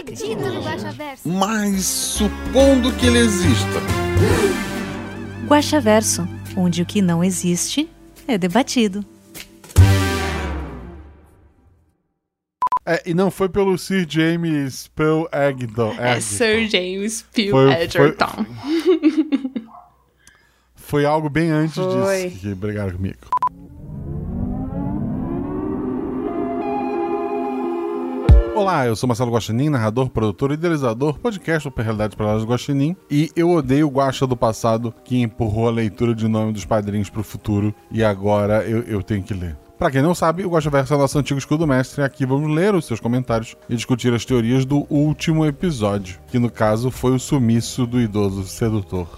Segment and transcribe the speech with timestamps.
[0.00, 1.28] acredito no Guaxaverso.
[1.28, 3.80] Mas supondo que ele exista.
[5.46, 6.26] Guaxaverso,
[6.56, 7.88] onde o que não existe
[8.26, 9.04] é debatido.
[12.86, 15.94] É, e não foi pelo Sir James Pearl Egdon.
[15.98, 16.18] É.
[16.20, 18.46] Sir James Peel Foi- Edgerton.
[20.74, 22.30] Foi algo bem antes Foi.
[22.30, 23.18] disso que brigaram comigo.
[28.60, 32.94] Olá, eu sou Marcelo Guaxinim, narrador, produtor, idealizador, podcast Super Realidades Paralelas do Guaxinim.
[33.10, 37.08] E eu odeio o Guaxa do passado que empurrou a leitura de nome dos padrinhos
[37.08, 39.56] pro futuro e agora eu, eu tenho que ler.
[39.78, 42.54] Pra quem não sabe, o Guaxaverso é o nosso antigo escudo mestre e aqui vamos
[42.54, 47.12] ler os seus comentários e discutir as teorias do último episódio, que no caso foi
[47.12, 49.08] o sumiço do idoso sedutor.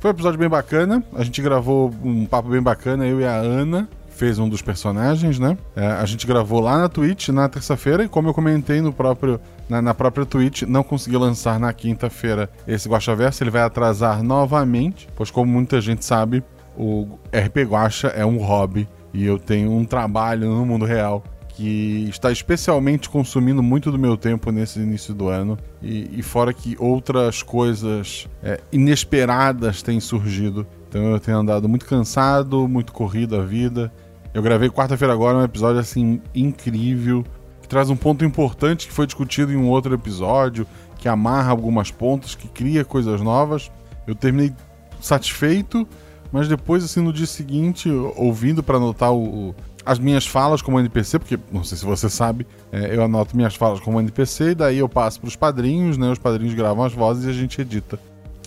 [0.00, 1.04] Foi um episódio bem bacana.
[1.14, 3.88] A gente gravou um papo bem bacana, eu e a Ana.
[4.20, 5.56] Fez um dos personagens, né?
[5.74, 9.40] É, a gente gravou lá na Twitch na terça-feira e como eu comentei no próprio,
[9.66, 13.42] na, na própria Twitch, não consegui lançar na quinta-feira esse Guaxaverso.
[13.42, 16.44] Ele vai atrasar novamente, pois como muita gente sabe,
[16.76, 22.06] o RP Guaxa é um hobby e eu tenho um trabalho no mundo real que
[22.10, 25.56] está especialmente consumindo muito do meu tempo nesse início do ano.
[25.80, 30.66] E, e fora que outras coisas é, inesperadas têm surgido.
[30.90, 33.90] Então eu tenho andado muito cansado, muito corrido a vida.
[34.32, 37.24] Eu gravei quarta-feira agora um episódio assim incrível,
[37.60, 40.66] que traz um ponto importante que foi discutido em um outro episódio,
[40.98, 43.70] que amarra algumas pontas, que cria coisas novas.
[44.06, 44.52] Eu terminei
[45.00, 45.86] satisfeito,
[46.30, 49.54] mas depois, assim, no dia seguinte, ouvindo para anotar o, o-
[49.84, 53.54] as minhas falas como NPC, porque não sei se você sabe, é, eu anoto minhas
[53.56, 56.10] falas como NPC e daí eu passo para os padrinhos, né?
[56.10, 57.98] Os padrinhos gravam as vozes e a gente edita.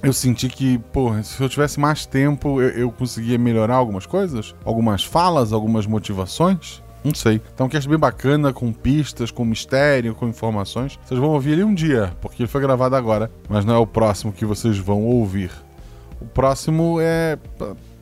[0.03, 4.53] Eu senti que, pô, se eu tivesse mais tempo, eu, eu conseguia melhorar algumas coisas,
[4.65, 6.83] algumas falas, algumas motivações.
[7.05, 7.41] Não sei.
[7.53, 10.99] Então, um cast bem bacana, com pistas, com mistério, com informações.
[11.05, 13.87] Vocês vão ouvir ele um dia, porque ele foi gravado agora, mas não é o
[13.87, 15.51] próximo que vocês vão ouvir.
[16.19, 17.37] O próximo é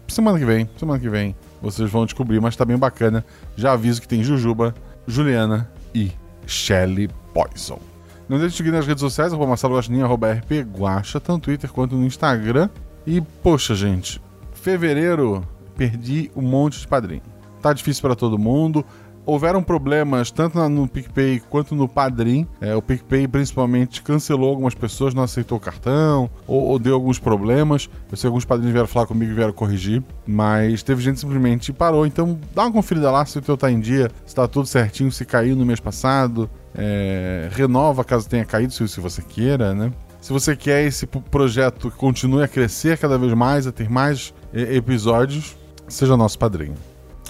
[0.07, 0.68] semana que vem.
[0.78, 3.23] Semana que vem vocês vão descobrir, mas tá bem bacana.
[3.56, 4.73] Já aviso que tem Jujuba,
[5.07, 6.12] Juliana e
[6.47, 7.91] Shelly Poison.
[8.31, 11.40] Não deixe de seguir nas redes sociais, arroba Marcelo Guaxinim, arroba RP Guaxa, tanto no
[11.42, 12.69] Twitter quanto no Instagram.
[13.06, 14.22] E, poxa, gente,
[14.53, 17.24] fevereiro perdi um monte de padrinho.
[17.62, 18.86] Tá difícil para todo mundo.
[19.25, 22.47] Houveram problemas tanto no PicPay quanto no Padrim.
[22.62, 27.19] É, o PicPay principalmente cancelou algumas pessoas, não aceitou o cartão, ou, ou deu alguns
[27.19, 27.90] problemas.
[28.09, 31.22] Eu sei que alguns padrinhos vieram falar comigo e vieram corrigir, mas teve gente que
[31.22, 32.06] simplesmente parou.
[32.06, 35.12] Então dá uma conferida lá se o teu tá em dia, se tá tudo certinho,
[35.12, 36.50] se caiu no mês passado.
[36.76, 39.92] É, renova caso tenha caído, se, se você queira, né?
[40.22, 44.34] Se você quer esse projeto que continue a crescer cada vez mais, a ter mais
[44.54, 46.76] eh, episódios, seja nosso padrinho.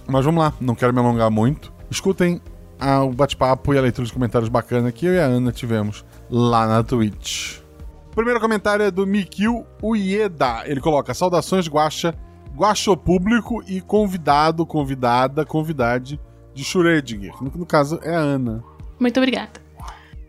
[0.08, 1.72] Mas vamos lá, não quero me alongar muito.
[1.90, 2.42] Escutem
[3.06, 6.68] o bate-papo e a leitura de comentários bacana que eu e a Ana tivemos lá
[6.68, 7.60] na Twitch.
[8.12, 10.64] O primeiro comentário é do Mikio Ueda.
[10.66, 12.14] Ele coloca: Saudações, Guaxa,
[12.54, 16.20] Guaxo público e convidado, convidada, convidade
[16.54, 17.34] de Schrödinger.
[17.42, 18.64] No, no caso, é a Ana.
[19.02, 19.52] Muito obrigada.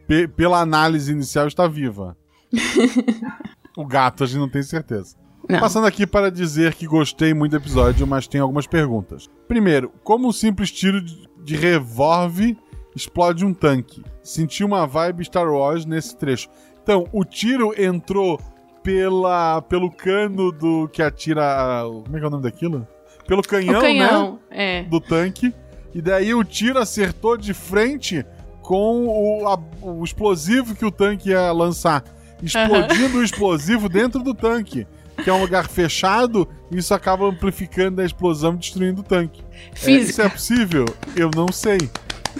[0.09, 2.16] Pe- pela análise inicial, está viva.
[3.77, 5.16] o gato, a gente não tem certeza.
[5.49, 5.60] Não.
[5.60, 9.28] Passando aqui para dizer que gostei muito do episódio, mas tem algumas perguntas.
[9.47, 12.56] Primeiro, como um simples tiro de de revólver
[12.94, 14.03] explode um tanque?
[14.22, 16.49] Senti uma vibe Star Wars nesse trecho.
[16.83, 18.41] Então, o tiro entrou
[18.81, 21.83] pela pelo cano do que atira.
[22.04, 22.87] Como é que é o nome daquilo?
[23.27, 24.81] Pelo canhão, o canhão, né?
[24.81, 24.83] é.
[24.84, 25.53] Do tanque.
[25.93, 28.25] E daí o tiro acertou de frente
[28.62, 32.03] com o, a- o explosivo que o tanque ia lançar.
[32.42, 34.86] Explodindo o explosivo dentro do tanque.
[35.22, 39.42] Que é um lugar fechado, isso acaba amplificando a explosão e destruindo o tanque.
[39.72, 40.10] É, Física.
[40.10, 40.84] isso é possível?
[41.15, 41.78] Eu não sei.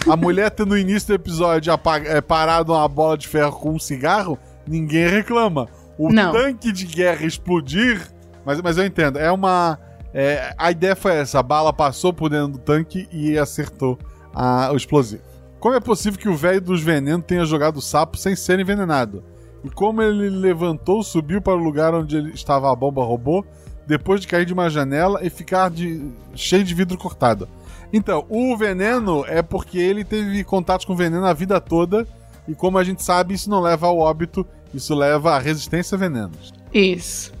[0.09, 1.71] A mulher ter no início do episódio
[2.05, 4.37] é, parado uma bola de ferro com um cigarro,
[4.67, 5.67] ninguém reclama.
[5.97, 6.31] O Não.
[6.31, 8.01] tanque de guerra explodir.
[8.43, 9.77] Mas, mas eu entendo, é uma.
[10.13, 13.97] é, a ideia foi essa: a bala passou por dentro do tanque e acertou
[14.33, 15.21] a- o explosivo.
[15.63, 19.23] Como é possível que o velho dos venenos tenha jogado o sapo sem ser envenenado?
[19.63, 23.45] E como ele levantou, subiu para o lugar onde estava a bomba robô,
[23.87, 27.47] depois de cair de uma janela e ficar de, cheio de vidro cortado?
[27.93, 32.05] Então, o veneno é porque ele teve contato com veneno a vida toda,
[32.45, 35.97] e como a gente sabe, isso não leva ao óbito, isso leva a resistência a
[35.97, 36.51] venenos.
[36.73, 37.31] Isso.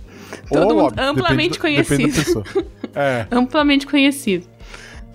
[0.49, 2.41] Todo mundo amplamente depende, conhecido.
[2.41, 2.67] Depende.
[2.95, 3.27] É.
[3.35, 4.47] Amplamente conhecido.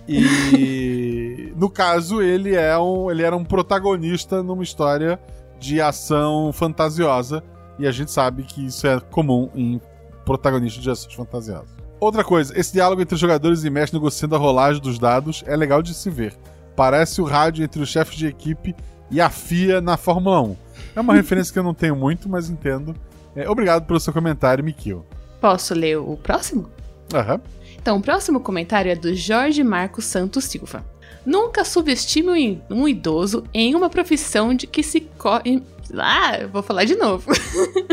[0.08, 5.20] E no caso, ele é um, ele era um protagonista numa história
[5.58, 7.42] de ação fantasiosa.
[7.78, 9.80] E a gente sabe que isso é comum em
[10.24, 11.68] protagonistas de ações fantasiosas.
[12.00, 15.56] Outra coisa, esse diálogo entre os jogadores e mestre negociando a rolagem dos dados é
[15.56, 16.34] legal de se ver.
[16.76, 18.74] Parece o rádio entre os chefes de equipe
[19.10, 20.56] e a FIA na Fórmula 1.
[20.94, 22.94] É uma referência que eu não tenho muito, mas entendo.
[23.34, 25.04] É, obrigado pelo seu comentário, Mikio.
[25.40, 26.68] Posso ler o próximo?
[27.12, 27.40] Aham.
[27.80, 30.84] Então, o próximo comentário é do Jorge Marcos Santos Silva.
[31.24, 35.62] Nunca subestime um idoso em uma profissão de que se corre.
[35.94, 37.30] Ah, vou falar de novo.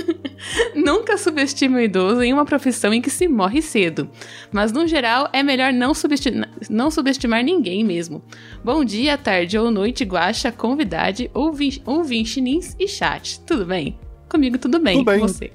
[0.76, 4.10] Nunca subestime um idoso em uma profissão em que se morre cedo.
[4.52, 8.24] Mas, no geral, é melhor não, subestimar, não subestimar ninguém mesmo.
[8.64, 13.40] Bom dia, tarde ou noite, guacha, convidade, ouvintinins e chat.
[13.42, 13.98] Tudo bem?
[14.30, 14.98] Comigo tudo bem.
[14.98, 15.20] Tudo bem.
[15.20, 15.52] Com você.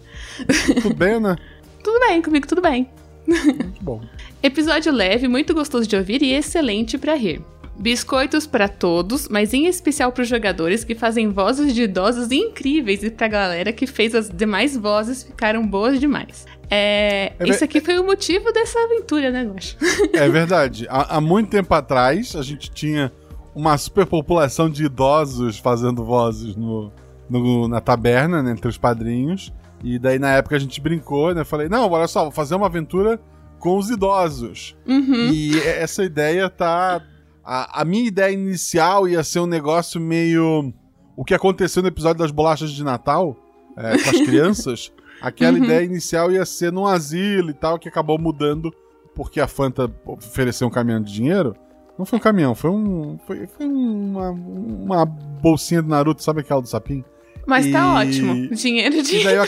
[0.82, 1.36] Tudo bem, né?
[1.82, 2.88] tudo bem, comigo tudo bem.
[3.26, 4.00] Muito bom.
[4.42, 7.40] Episódio leve, muito gostoso de ouvir e excelente para rir.
[7.78, 13.02] Biscoitos para todos, mas em especial para os jogadores que fazem vozes de idosos incríveis
[13.02, 16.44] e pra galera que fez as demais vozes ficaram boas demais.
[16.70, 19.78] É, É isso aqui foi o motivo dessa aventura, né, Gosto?
[20.12, 20.86] É verdade.
[20.90, 23.10] Há, há muito tempo atrás, a gente tinha
[23.54, 26.92] uma superpopulação de idosos fazendo vozes no,
[27.30, 29.50] no- na taberna, né, entre os padrinhos.
[29.82, 31.44] E daí, na época, a gente brincou, né?
[31.44, 33.20] Falei, não, olha só, vou fazer uma aventura
[33.58, 34.76] com os idosos.
[34.86, 35.30] Uhum.
[35.32, 37.02] E essa ideia tá.
[37.44, 40.72] A, a minha ideia inicial ia ser um negócio meio.
[41.16, 43.36] O que aconteceu no episódio das bolachas de Natal
[43.76, 44.92] é, com as crianças.
[45.20, 45.64] Aquela Uhum.
[45.64, 48.72] ideia inicial ia ser num asilo e tal, que acabou mudando
[49.14, 51.54] porque a Fanta ofereceu um caminhão de dinheiro.
[51.98, 53.18] Não foi um caminhão, foi um.
[53.26, 57.04] Foi, foi uma, uma bolsinha do Naruto, sabe aquela do sapinho?
[57.46, 58.48] Mas tá E- ótimo.
[58.54, 59.24] Dinheiro de.
[59.24, 59.44] Daí eu,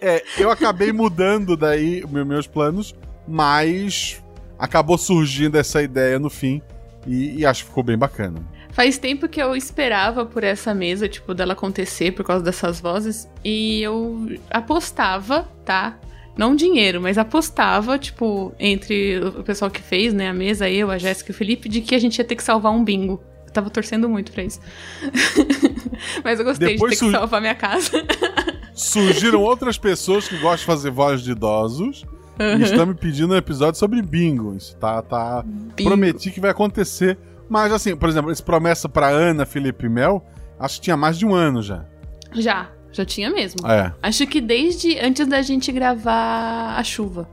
[0.00, 2.94] é, eu acabei mudando daí me- meus planos,
[3.26, 4.22] mas
[4.58, 6.62] acabou surgindo essa ideia no fim
[7.06, 8.40] e, e acho que ficou bem bacana.
[8.72, 13.28] Faz tempo que eu esperava por essa mesa, tipo, dela acontecer por causa dessas vozes.
[13.44, 15.96] E eu apostava, tá?
[16.36, 20.98] Não dinheiro, mas apostava, tipo, entre o pessoal que fez, né, a mesa, eu, a
[20.98, 23.22] Jéssica e o Felipe, de que a gente ia ter que salvar um bingo.
[23.54, 24.60] Tava torcendo muito pra isso.
[26.22, 27.90] mas eu gostei Depois de ter que salvar minha casa.
[28.74, 32.04] Surgiram outras pessoas que gostam de fazer voz de idosos
[32.36, 32.58] Uhum.
[32.58, 34.56] e estão me pedindo um episódio sobre bingo.
[34.56, 35.44] Isso tá, tá.
[35.46, 35.88] Bingo.
[35.88, 37.16] Prometi que vai acontecer.
[37.48, 40.20] Mas assim, por exemplo, esse promessa pra Ana Felipe Mel,
[40.58, 41.84] acho que tinha mais de um ano já.
[42.32, 43.64] Já, já tinha mesmo.
[43.70, 43.92] É.
[44.02, 47.28] Acho que desde antes da gente gravar a chuva.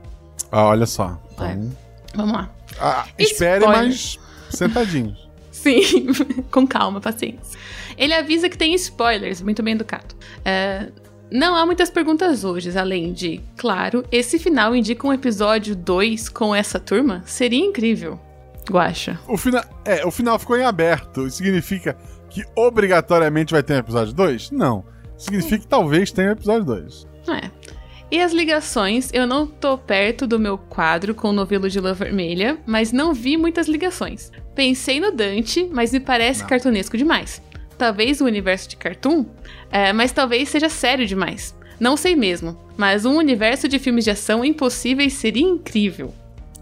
[0.52, 1.20] Ah, olha só.
[1.32, 1.58] Então, É.
[2.14, 2.50] Vamos lá.
[2.80, 3.84] ah, espere, Spoiler.
[3.88, 4.18] mas
[4.50, 5.28] sentadinhos.
[5.52, 6.06] Sim,
[6.50, 7.56] com calma, paciência.
[7.96, 10.16] Ele avisa que tem spoilers, muito bem educado.
[10.44, 10.88] É,
[11.30, 16.54] não há muitas perguntas hoje, além de, claro, esse final indica um episódio 2 com
[16.54, 17.22] essa turma?
[17.24, 18.18] Seria incrível.
[18.70, 19.18] Guacha.
[19.28, 21.26] O final, é, o final ficou em aberto.
[21.26, 21.96] Isso significa
[22.30, 24.50] que obrigatoriamente vai ter um episódio 2?
[24.50, 24.84] Não.
[25.18, 27.06] Significa que talvez tenha um episódio 2.
[27.28, 27.50] É.
[28.10, 31.94] E as ligações, eu não tô perto do meu quadro com o novelo de lã
[31.94, 34.30] vermelha, mas não vi muitas ligações.
[34.54, 37.40] Pensei no Dante, mas me parece cartunesco demais.
[37.78, 39.24] Talvez o universo de cartoon,
[39.70, 41.54] é, mas talvez seja sério demais.
[41.80, 46.14] Não sei mesmo, mas um universo de filmes de ação impossíveis seria incrível.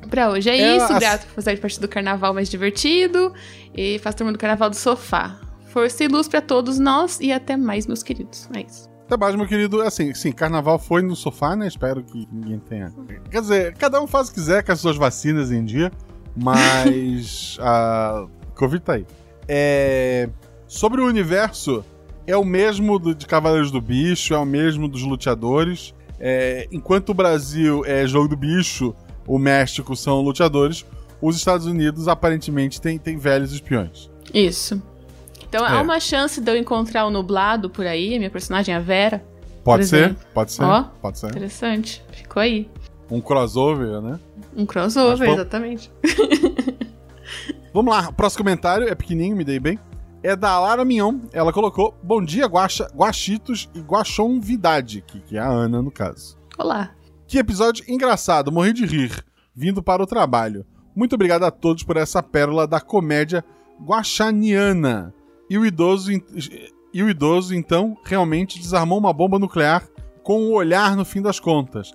[0.09, 3.35] Pra hoje é É, isso, grato por fazer parte do carnaval mais divertido
[3.75, 5.38] e faz turma do carnaval do sofá.
[5.67, 8.49] Força e luz pra todos nós e até mais, meus queridos.
[8.57, 8.88] É isso.
[9.07, 9.83] Até mais, meu querido.
[9.83, 11.67] Assim, sim, carnaval foi no sofá, né?
[11.67, 12.93] Espero que ninguém tenha.
[13.31, 15.93] Quer dizer, cada um faz o que quiser com as suas vacinas em dia,
[16.37, 19.07] mas a Covid tá aí.
[19.49, 20.29] É...
[20.67, 21.85] Sobre o universo,
[22.27, 25.93] é o mesmo do, de Cavaleiros do Bicho, é o mesmo dos luteadores.
[26.21, 28.95] É, enquanto o Brasil é jogo do bicho,
[29.27, 30.85] o México são luteadores,
[31.21, 34.11] os Estados Unidos aparentemente tem, tem velhos espiões.
[34.33, 34.81] Isso.
[35.49, 35.71] Então É.
[35.71, 39.25] há uma chance de eu encontrar o nublado por aí, a minha personagem, a Vera.
[39.65, 40.27] Pode ser, exemplo.
[40.35, 40.85] pode ser, Ó.
[41.01, 41.31] pode ser.
[41.31, 42.03] Interessante.
[42.13, 42.69] Ficou aí.
[43.11, 44.21] Um crossover, né?
[44.57, 45.90] Um crossover, vamos- exatamente.
[47.73, 49.78] Vamos lá, o próximo comentário é pequenininho, me dei bem.
[50.25, 51.21] É da Lara Mignon.
[51.33, 56.37] Ela colocou: Bom dia, Guaxa, Guaxitos e Guaxonvidade, que, que é a Ana, no caso.
[56.59, 56.90] Olá.
[57.28, 60.66] Que episódio engraçado, morri de rir, vindo para o trabalho.
[60.97, 63.45] Muito obrigado a todos por essa pérola da comédia
[63.80, 65.14] guaxaniana.
[65.49, 66.11] E o idoso,
[66.92, 69.87] e o idoso então, realmente desarmou uma bomba nuclear
[70.25, 71.92] com o olhar no fim das contas.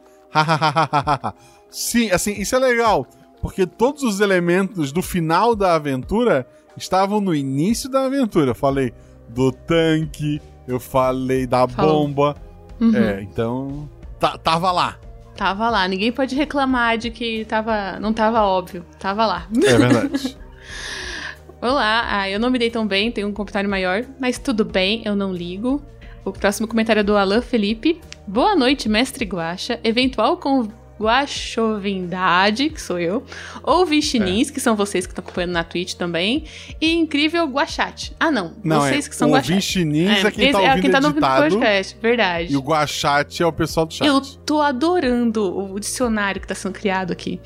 [1.77, 3.05] Sim, assim, isso é legal,
[3.41, 8.51] porque todos os elementos do final da aventura estavam no início da aventura.
[8.51, 8.94] Eu falei
[9.27, 12.08] do tanque, eu falei da Falou.
[12.08, 12.36] bomba,
[12.79, 12.96] Uhum.
[12.96, 13.89] É, então.
[14.20, 14.98] tá- tava lá.
[15.36, 15.86] Tava lá.
[15.88, 18.86] Ninguém pode reclamar de que tava, não tava óbvio.
[18.98, 19.48] Tava lá.
[19.65, 20.38] É verdade.
[21.62, 25.01] Olá, ah, eu não me dei tão bem, tenho um comentário maior, mas tudo bem,
[25.03, 25.82] eu não ligo.
[26.24, 28.00] O próximo comentário é do Alan Felipe.
[28.27, 29.79] Boa noite, mestre Guaxa.
[29.84, 30.67] Eventual com
[31.00, 33.24] Guaxovindade, que sou eu.
[33.64, 36.46] Ou Vichinins, que são vocês que estão acompanhando na Twitch também.
[36.80, 38.16] E incrível Guaxate.
[38.20, 38.54] Ah, não.
[38.64, 39.10] Não, vocês é.
[39.10, 39.54] que são o Guaxate.
[39.56, 41.42] Vichinins é, quem tá esse- ouvindo quem tá no editado.
[41.50, 42.54] podcast, verdade.
[42.54, 44.08] E o Guachate é o pessoal do chat.
[44.08, 47.40] Eu tô adorando o dicionário que tá sendo criado aqui.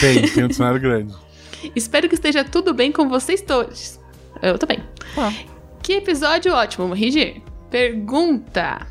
[0.00, 1.14] Tem, tem um dicionário grande.
[1.74, 3.98] Espero que esteja tudo bem com vocês todos.
[4.42, 4.80] Eu também.
[5.82, 7.40] Que episódio ótimo, Morrigir.
[7.70, 8.86] Pergunta.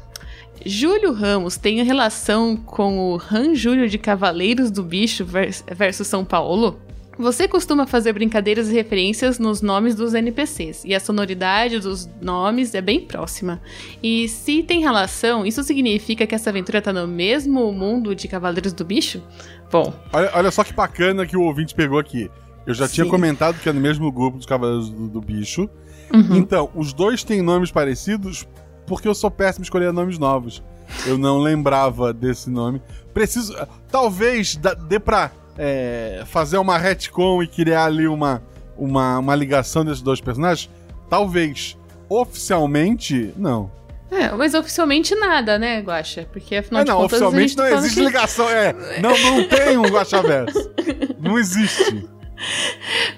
[0.63, 6.23] Júlio Ramos tem relação com o Han Júlio de Cavaleiros do Bicho vers- versus São
[6.25, 6.79] Paulo?
[7.17, 12.75] Você costuma fazer brincadeiras e referências nos nomes dos NPCs, e a sonoridade dos nomes
[12.75, 13.61] é bem próxima.
[14.03, 18.73] E se tem relação, isso significa que essa aventura tá no mesmo mundo de Cavaleiros
[18.73, 19.23] do Bicho?
[19.71, 22.29] Bom, Olha, olha só que bacana que o ouvinte pegou aqui.
[22.67, 23.11] Eu já tinha Sim.
[23.11, 25.69] comentado que é no mesmo grupo dos Cavaleiros do, do Bicho.
[26.13, 26.35] Uhum.
[26.35, 28.45] Então, os dois têm nomes parecidos
[28.85, 30.61] porque eu sou péssimo em escolher nomes novos.
[31.05, 32.81] Eu não lembrava desse nome.
[33.13, 33.55] Preciso.
[33.89, 34.55] Talvez
[34.87, 38.43] dê pra é, fazer uma retcon e criar ali uma,
[38.77, 40.69] uma, uma ligação desses dois personagens?
[41.09, 41.77] Talvez.
[42.07, 43.71] Oficialmente, não.
[44.11, 46.27] É, mas oficialmente nada, né, Guaxa?
[46.31, 48.49] Porque afinal de não, contas a oficialmente gente não tá falando existe que- ligação.
[48.49, 50.71] É, não, não tem um Guaxaverso.
[51.19, 52.07] Não existe.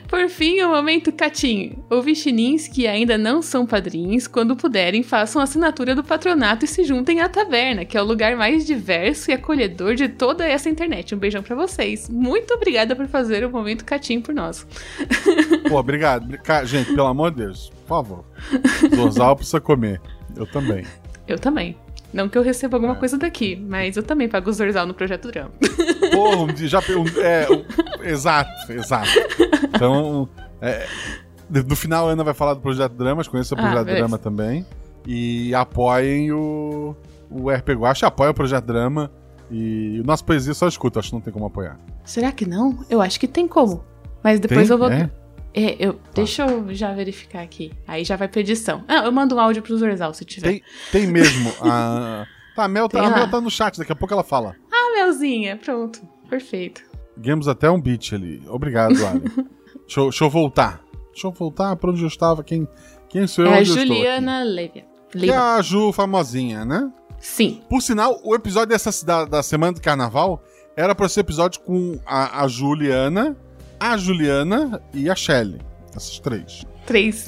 [0.08, 1.84] Por fim, o momento Catinho.
[1.90, 6.68] Ouvi chinins que ainda não são padrinhos, quando puderem, façam a assinatura do patronato e
[6.68, 10.70] se juntem à taverna, que é o lugar mais diverso e acolhedor de toda essa
[10.70, 11.14] internet.
[11.14, 12.10] Um beijão pra vocês.
[12.10, 14.66] Muito obrigada por fazer o momento Catinho por nós.
[15.68, 16.38] Pô, obrigado.
[16.66, 18.26] Gente, pelo amor de Deus, por favor.
[18.96, 20.02] Zorzal precisa comer.
[20.36, 20.86] Eu também.
[21.28, 21.76] Eu também.
[22.18, 22.96] Não que eu receba alguma É.
[22.98, 25.52] coisa daqui, mas eu também pago o Zorzal no Projeto Drama.
[26.12, 26.80] Porra, um dia já.
[26.80, 29.08] um- é, um- exato, exato.
[29.74, 30.28] Então,
[30.60, 30.88] é,
[31.50, 34.02] no final a Ana vai falar do Projeto Dramas, conheça o Ah, Projeto beleza.
[34.02, 34.66] Drama também.
[35.06, 36.96] E apoiem o,
[37.30, 39.12] o RP Guacha, apoia o Projeto Drama.
[39.52, 41.80] E o nosso poesia só escuta, acho que não tem como apoiar.
[42.04, 42.84] Será que não?
[42.90, 43.84] Eu acho que tem como.
[44.24, 44.72] Mas depois Tem?
[44.72, 44.92] eu vou.
[44.92, 45.10] É?
[45.54, 47.72] É, eu, deixa eu já verificar aqui.
[47.88, 48.84] Aí já vai pra edição.
[48.88, 50.48] Ah, eu mando um áudio pro Zorzal se tiver.
[50.48, 51.52] Tem, tem mesmo.
[51.62, 52.26] A,
[52.56, 54.56] tá, a Mel, tá, a Mel tá no chat, daqui a pouco ela fala.
[54.72, 56.02] Ah, Melzinha, pronto.
[56.30, 56.82] Perfeito.
[57.18, 58.44] Ganhamos até um beat ali.
[58.48, 59.22] Obrigado, Ali.
[59.86, 60.82] deixa, eu, deixa eu voltar.
[61.12, 62.44] Deixa eu voltar pra onde eu estava.
[62.44, 62.68] Quem,
[63.10, 63.52] quem sou eu?
[63.52, 64.86] é a Juliana Levia.
[65.10, 66.92] Que é a Ju famosinha, né?
[67.20, 67.62] Sim.
[67.68, 70.44] Por sinal, o episódio dessa, da, da semana do carnaval
[70.76, 73.36] era pra ser episódio com a, a Juliana,
[73.80, 75.60] a Juliana e a Shelly.
[75.96, 76.66] Essas três.
[76.86, 77.28] Três.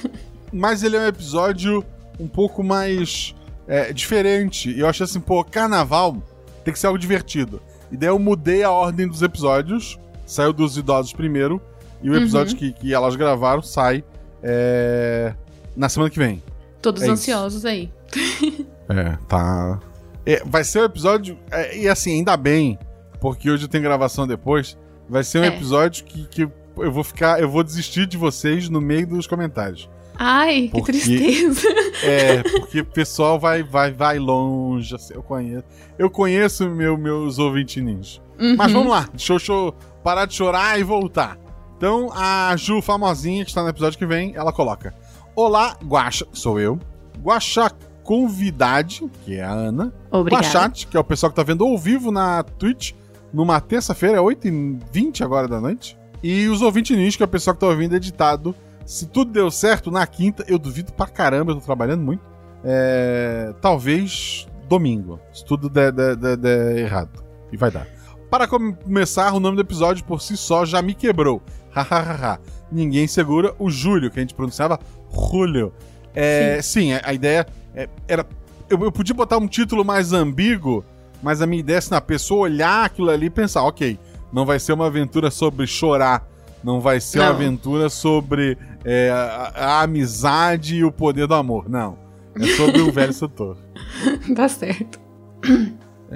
[0.52, 1.84] Mas ele é um episódio
[2.18, 3.34] um pouco mais
[3.66, 4.70] é, diferente.
[4.70, 6.22] E eu achei assim, pô, carnaval
[6.64, 7.60] tem que ser algo divertido.
[7.90, 9.98] E daí eu mudei a ordem dos episódios.
[10.26, 11.60] Saiu dos idosos primeiro.
[12.02, 12.18] E o Uhum.
[12.18, 14.04] episódio que, que elas gravaram sai
[14.42, 15.34] é,
[15.76, 16.42] na semana que vem.
[16.80, 17.12] Todos É isso.
[17.14, 17.90] ansiosos aí.
[18.90, 19.78] É, tá.
[20.24, 21.38] É, vai ser um episódio.
[21.50, 22.78] é, e assim, ainda bem,
[23.20, 24.78] porque hoje tem gravação depois.
[25.08, 25.48] Vai ser um É.
[25.48, 27.40] episódio que, que eu vou ficar.
[27.40, 29.88] Eu vou desistir de vocês no meio dos comentários.
[30.20, 31.68] Ai, Porque- que tristeza.
[32.02, 34.94] É, porque o pessoal vai, vai, vai longe.
[34.94, 35.64] assim, eu conheço.
[35.98, 38.20] Eu conheço meu, meus ouvintinhos.
[38.56, 38.78] Mas Uhum.
[38.80, 39.74] vamos lá, deixa eu, deixa eu
[40.04, 41.36] parar de chorar e voltar.
[41.76, 44.94] Então, a Ju, famosinha, que está no episódio que vem, ela coloca:
[45.34, 46.78] Olá, Guaxa, sou eu.
[47.20, 47.70] Guaxa
[48.04, 49.92] Convidade, que é a Ana.
[50.10, 50.44] Obrigada.
[50.44, 52.92] Guaxate, que é o pessoal que tá vendo ao vivo na Twitch,
[53.32, 55.96] numa terça-feira, 8h20 agora da noite.
[56.22, 58.54] E os ouvintes que é o pessoal que tá ouvindo editado.
[58.84, 62.22] Se tudo deu certo, na quinta, eu duvido pra caramba, eu tô trabalhando muito.
[62.64, 67.22] É, talvez domingo, se tudo der, der- der- der errado.
[67.52, 67.86] E vai dar.
[68.30, 71.40] Para começar, o nome do episódio por si só já me quebrou.
[71.70, 72.38] Hahaha.
[72.70, 74.78] Ninguém segura o Júlio, que a gente pronunciava
[75.10, 75.72] Julio.
[76.14, 78.26] É, sim, a, a ideia é- era.
[78.68, 80.84] Eu, eu podia botar um título mais ambíguo,
[81.22, 83.98] mas a minha ideia é assim, a pessoa olhar aquilo ali e pensar, ok,
[84.32, 86.26] não vai ser uma aventura sobre chorar.
[86.62, 87.34] Não vai ser uma Não.
[87.36, 91.68] aventura sobre é, a, a amizade e o poder do amor.
[91.68, 91.96] Não.
[92.34, 93.56] É sobre um velho setor.
[94.34, 94.98] Tá certo.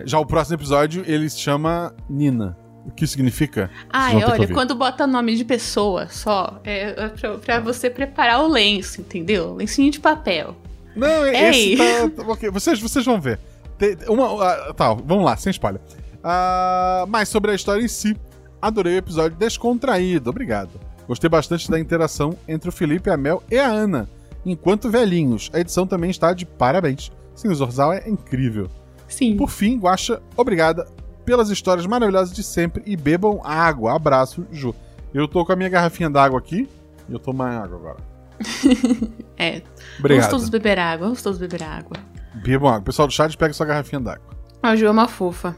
[0.05, 2.57] Já o próximo episódio, ele se chama Nina.
[2.85, 3.71] O que significa?
[3.91, 8.49] Ai, olha, quando bota nome de pessoa só, é, é pra, pra você preparar o
[8.49, 9.55] lenço, entendeu?
[9.55, 10.57] Lencinho de papel.
[10.97, 11.75] Não, Ei.
[11.75, 12.51] esse tá, tá- ok.
[12.51, 13.39] Vocês, vocês vão ver.
[13.83, 15.81] Tem- uma, ah, tá, vamos lá, sem spoiler.
[16.23, 18.17] Ah, mas sobre a história em si,
[18.61, 20.71] adorei o episódio descontraído, obrigado.
[21.09, 24.09] Gostei bastante da interação entre o Felipe, a Mel e a Ana,
[24.47, 25.51] enquanto velhinhos.
[25.53, 27.11] A edição também está de parabéns.
[27.35, 28.69] Sim, o Zorzal é incrível.
[29.09, 29.37] Sim.
[29.37, 30.87] Por fim, Guaxa, obrigada
[31.25, 33.97] pelas histórias maravilhosas de sempre e bebam água.
[33.97, 34.73] Abraço, Ju.
[35.13, 36.69] Eu tô com a minha garrafinha d'água aqui
[37.09, 37.97] e eu mais água agora.
[39.37, 39.61] É.
[39.99, 40.27] Obrigado.
[40.27, 42.12] Vamos todos beber água, vamos todos beber água.
[42.35, 42.83] Bebam água.
[42.83, 44.27] Pessoal do chat, pega sua garrafinha d'água.
[44.63, 45.57] A Ju é uma fofa.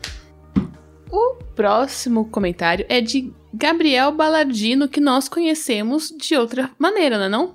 [1.11, 7.29] O próximo comentário é de Gabriel Baladino, que nós conhecemos de outra maneira, não é
[7.29, 7.55] não?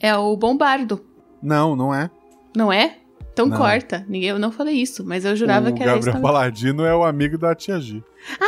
[0.00, 1.04] É o Bombardo,
[1.42, 2.10] Não, não é.
[2.56, 2.96] não é?
[3.32, 3.56] Então Não.
[3.56, 4.04] corta.
[4.10, 6.00] Eu não falei isso, mas eu jurava o que era isso.
[6.06, 6.22] Gabriel também.
[6.32, 8.02] Paladino é o amigo da tia G.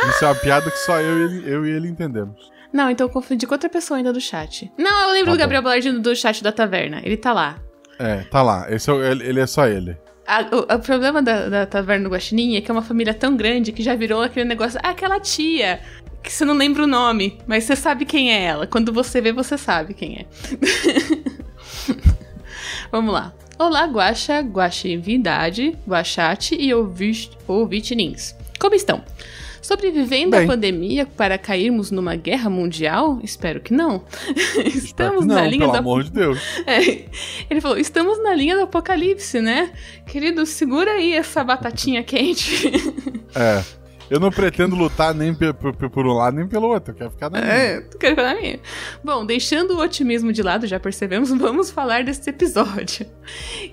[0.09, 2.51] Isso é uma piada que só eu e ele, eu e ele entendemos.
[2.73, 4.71] Não, então eu confundi com outra pessoa ainda do chat.
[4.77, 5.39] Não, eu lembro Tá do bom.
[5.41, 6.99] Gabriel Baladino do chat da taverna.
[7.03, 7.57] Ele tá lá.
[7.99, 8.65] É, tá lá.
[8.69, 9.97] Esse é, ele, é só ele.
[10.27, 13.35] A- o, o problema da, da taverna do Guaxinim é que é uma família tão
[13.37, 14.79] grande que já virou aquele negócio.
[14.83, 15.79] Ah, aquela tia.
[16.23, 18.65] Que você não lembra o nome, mas você sabe quem é ela.
[18.65, 20.25] Quando você vê, você sabe quem é.
[22.91, 23.33] Vamos lá.
[23.57, 28.35] Olá, Guaxa, Guaxividade, Guaxate e ouvi- ouvitinins.
[28.59, 29.03] Como estão?
[29.65, 30.43] Sobrevivendo Bem.
[30.43, 33.19] à pandemia para cairmos numa guerra mundial?
[33.23, 34.03] Espero que não.
[34.63, 36.39] Estamos que não, na linha pelo da amor de Deus.
[36.67, 37.05] é,
[37.49, 39.71] ele falou: estamos na linha do apocalipse, né?
[40.05, 42.71] Querido, segura aí essa batatinha quente.
[43.37, 43.61] É.
[44.09, 46.93] Eu não pretendo lutar nem por um lado nem pelo outro.
[46.93, 47.51] Eu quero ficar na minha.
[47.51, 48.59] é, tu quer falar minha.
[49.03, 53.05] Bom, deixando o otimismo de lado, já percebemos, vamos falar desse episódio.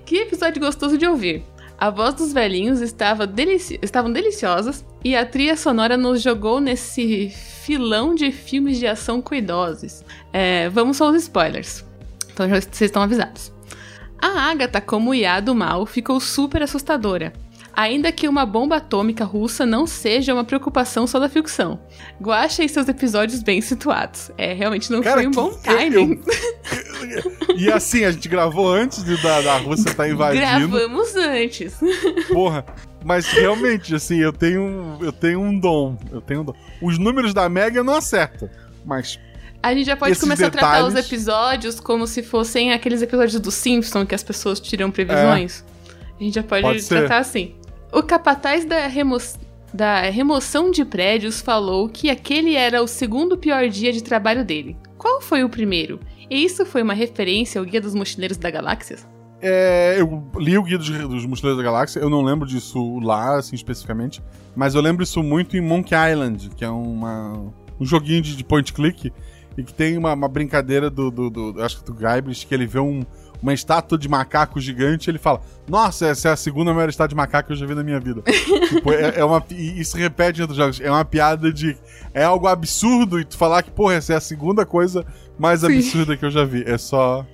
[0.05, 1.43] Que episódio gostoso de ouvir.
[1.77, 7.29] A voz dos velhinhos estava delici estavam deliciosas e a trilha sonora nos jogou nesse
[7.29, 10.03] filão de filmes de ação com idosos.
[10.31, 11.83] É, vamos aos spoilers.
[12.31, 13.51] Então vocês estão avisados.
[14.21, 17.33] A Agatha como IA do mal ficou super assustadora.
[17.75, 21.79] Ainda que uma bomba atômica russa não seja uma preocupação só da ficção.
[22.21, 24.29] Guaxa e seus episódios bem situados.
[24.37, 26.21] É, realmente não Cara, foi um bom eu- timing.
[27.57, 30.41] E assim, a gente gravou antes de, da, da Rússia estar invadindo.
[30.69, 31.75] Gravamos antes.
[32.31, 32.65] Porra.
[33.03, 35.97] Mas realmente, assim, eu tenho, eu tenho um dom.
[36.11, 36.53] Eu tenho um dom.
[36.81, 38.49] Os números da Mega eu não acerto.
[38.85, 39.19] Mas
[39.61, 43.01] A gente já pode Esses começar a tratar os detalhes- episódios como se fossem aqueles
[43.01, 45.63] episódios do Simpson que as pessoas tiram previsões.
[46.19, 46.67] A gente já pode, É.
[46.69, 46.99] Pode ser.
[46.99, 47.55] tratar assim.
[47.93, 49.17] O capataz da, remo-
[49.73, 54.75] da remoção de prédios falou que aquele era o segundo pior dia de trabalho dele.
[54.97, 55.99] Qual foi o primeiro?
[56.29, 58.97] E isso foi uma referência ao Guia dos Mochileiros da Galáxia?
[59.41, 63.37] É, eu li o Guia dos, dos Mochileiros da Galáxia, eu não lembro disso lá,
[63.37, 64.23] assim, especificamente,
[64.55, 68.43] mas eu lembro isso muito em Monkey Island, que é uma, um joguinho de, de
[68.43, 69.11] point click,
[69.57, 72.65] e que tem uma, uma brincadeira do, do, do- acho que do Guybrush, que ele
[72.65, 73.05] vê um-
[73.43, 77.15] uma estátua de macaco gigante ele fala, nossa, essa é a segunda maior estátua de
[77.15, 78.23] macaco que eu já vi na minha vida.
[78.69, 81.77] tipo, é, é uma, e isso repete em outros jogos, é uma piada de,
[82.13, 85.05] é algo absurdo, e tu falar que, porra, essa é a segunda coisa
[85.37, 85.77] mais Sim.
[85.77, 87.25] absurda que eu já vi, é só...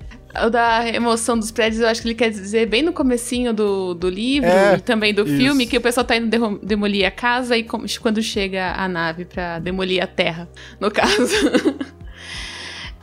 [0.44, 3.94] O da remoção dos prédios, eu acho que ele quer dizer bem no comecinho do,
[3.96, 5.36] do livro É, e também do isso.
[5.36, 9.58] filme, que o pessoal tá indo demolir a casa e quando chega a nave pra
[9.58, 10.48] demolir a terra,
[10.80, 11.34] no caso.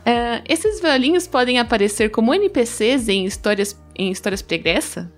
[0.09, 5.11] É, esses velhinhos podem aparecer como NPCs em histórias, em histórias pregressa?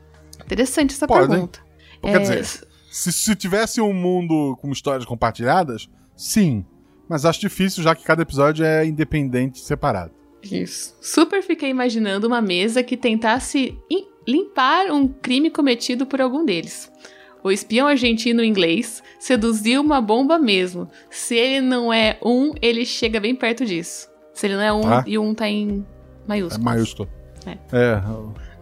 [0.43, 1.59] Interessante essa pergunta.
[2.01, 2.45] Quer É, dizer,
[2.91, 6.65] se, se tivesse um mundo com histórias compartilhadas, sim.
[7.07, 10.11] Mas acho difícil, já que cada episódio é independente, separado.
[10.41, 10.95] Isso.
[11.01, 16.91] Super fiquei imaginando uma mesa que tentasse im- limpar um crime cometido por algum deles.
[17.43, 20.89] O espião argentino inglês seduziu uma bomba mesmo.
[21.09, 24.08] Se ele não é um, ele chega bem perto disso.
[24.39, 25.03] Se ele não é um Tá.
[25.05, 26.63] e um tá em É maiúsculo.
[26.63, 27.09] maiúsculo.
[27.45, 27.57] É.
[27.73, 28.01] É.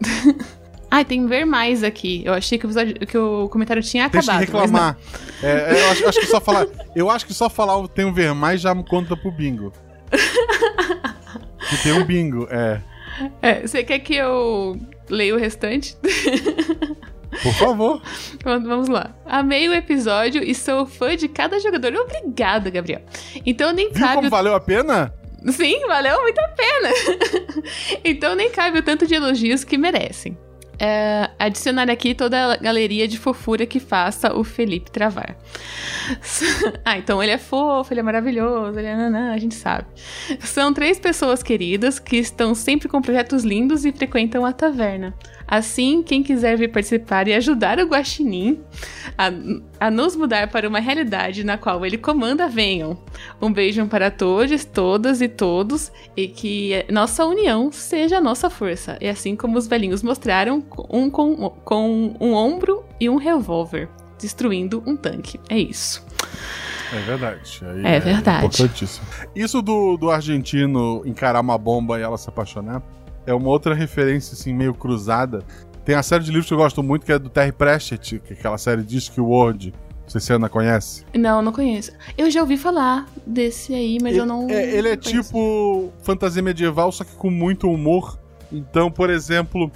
[0.90, 2.22] Ah, tem ver mais aqui.
[2.26, 4.46] Eu achei que o, episódio- que o comentário tinha Deixa acabado.
[4.48, 4.80] de mas não.
[4.80, 4.98] reclamar.
[5.44, 6.66] É, é, eu acho, acho que só falar.
[6.96, 9.74] Eu acho que só falar o tem um ver mais já conta pro bingo.
[11.70, 12.82] que tem um bingo, é.
[13.42, 14.78] É, você quer que eu
[15.10, 15.98] leia o restante?
[17.44, 18.02] Por favor.
[18.44, 19.14] Vamos vamos lá.
[19.26, 21.94] Amei o episódio e sou fã de cada jogador.
[21.96, 23.02] Obrigada, Gabriel.
[23.46, 24.16] Então nem Viu cabe.
[24.16, 25.14] como o valeu a pena?
[25.50, 26.90] Sim, valeu muito a pena.
[28.04, 30.38] então nem cabe o tanto de elogios que merecem.
[30.80, 35.36] É, adicionar aqui toda a galeria de fofura que faça o Felipe travar.
[36.86, 39.88] ah, então ele é fofo, ele é maravilhoso, ele é nanã, a gente sabe.
[40.40, 45.16] São três pessoas queridas que estão sempre com projetos lindos e frequentam a taverna.
[45.48, 48.60] Assim, quem quiser vir participar e ajudar o Guaxinim
[49.18, 49.32] a,
[49.80, 52.98] a nos mudar para uma realidade na qual ele comanda, venham.
[53.42, 58.98] Um beijo para todos, todas e todos, e que nossa união seja a nossa força.
[59.00, 63.88] E assim como os velhinhos mostraram, um com, com um ombro e um revólver,
[64.20, 65.40] destruindo um tanque.
[65.50, 66.06] É isso.
[66.94, 67.62] É verdade.
[67.64, 68.46] Aí É verdade.
[68.46, 69.06] importantíssimo.
[69.36, 72.82] Isso do, do argentino encarar uma bomba e ela se apaixonar
[73.28, 75.44] é uma outra referência, assim, meio cruzada.
[75.86, 78.34] Tem a série de livros que eu gosto muito, que é do Terry Pratchett, que
[78.34, 79.74] é aquela série Discworld.
[80.04, 81.06] Não sei se a Ana conhece.
[81.14, 81.92] Não, não conheço.
[82.18, 84.50] Eu já ouvi falar desse aí, mas eu não.
[84.50, 85.24] É, ele é não conheço.
[85.24, 88.18] tipo fantasia medieval, só que com muito humor.
[88.50, 89.70] Então, por exemplo,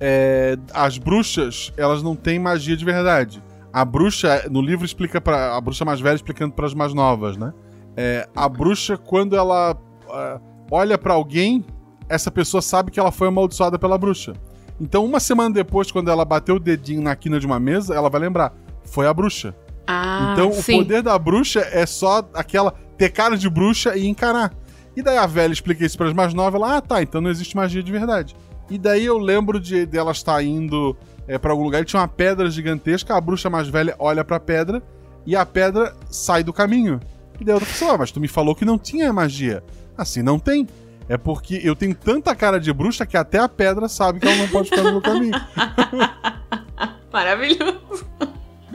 [0.00, 3.42] é, as bruxas, elas não têm magia de verdade.
[3.70, 7.36] A bruxa, no livro, explica para A bruxa mais velha explicando para as mais novas,
[7.36, 7.52] né?
[7.94, 9.76] É, a bruxa, quando ela
[10.08, 11.62] ah, olha pra alguém,
[12.08, 14.34] essa pessoa sabe que ela foi amaldiçoada pela bruxa.
[14.80, 18.08] Então, uma semana depois, quando ela bateu o dedinho na quina de uma mesa, ela
[18.08, 19.54] vai lembrar: foi a bruxa.
[19.86, 20.74] Ah, Então, sim.
[20.74, 24.52] o poder da bruxa é só aquela ter cara de bruxa e encarar.
[24.96, 27.30] E daí a velha explica isso para as mais novas, ela, ah, tá, então não
[27.30, 28.34] existe magia de verdade.
[28.68, 32.08] E daí eu lembro de dela estar indo é, para algum lugar e tinha uma
[32.08, 34.82] pedra gigantesca, a bruxa mais velha olha pra pedra
[35.24, 37.00] e a pedra sai do caminho.
[37.40, 39.62] E daí outra pessoa, ah, mas tu me falou que não tinha magia.
[39.96, 40.66] Assim, não tem.
[41.08, 44.36] É porque eu tenho tanta cara de bruxa que até a pedra sabe que ela
[44.36, 45.34] não pode ficar no meu caminho.
[47.10, 48.06] Maravilhoso.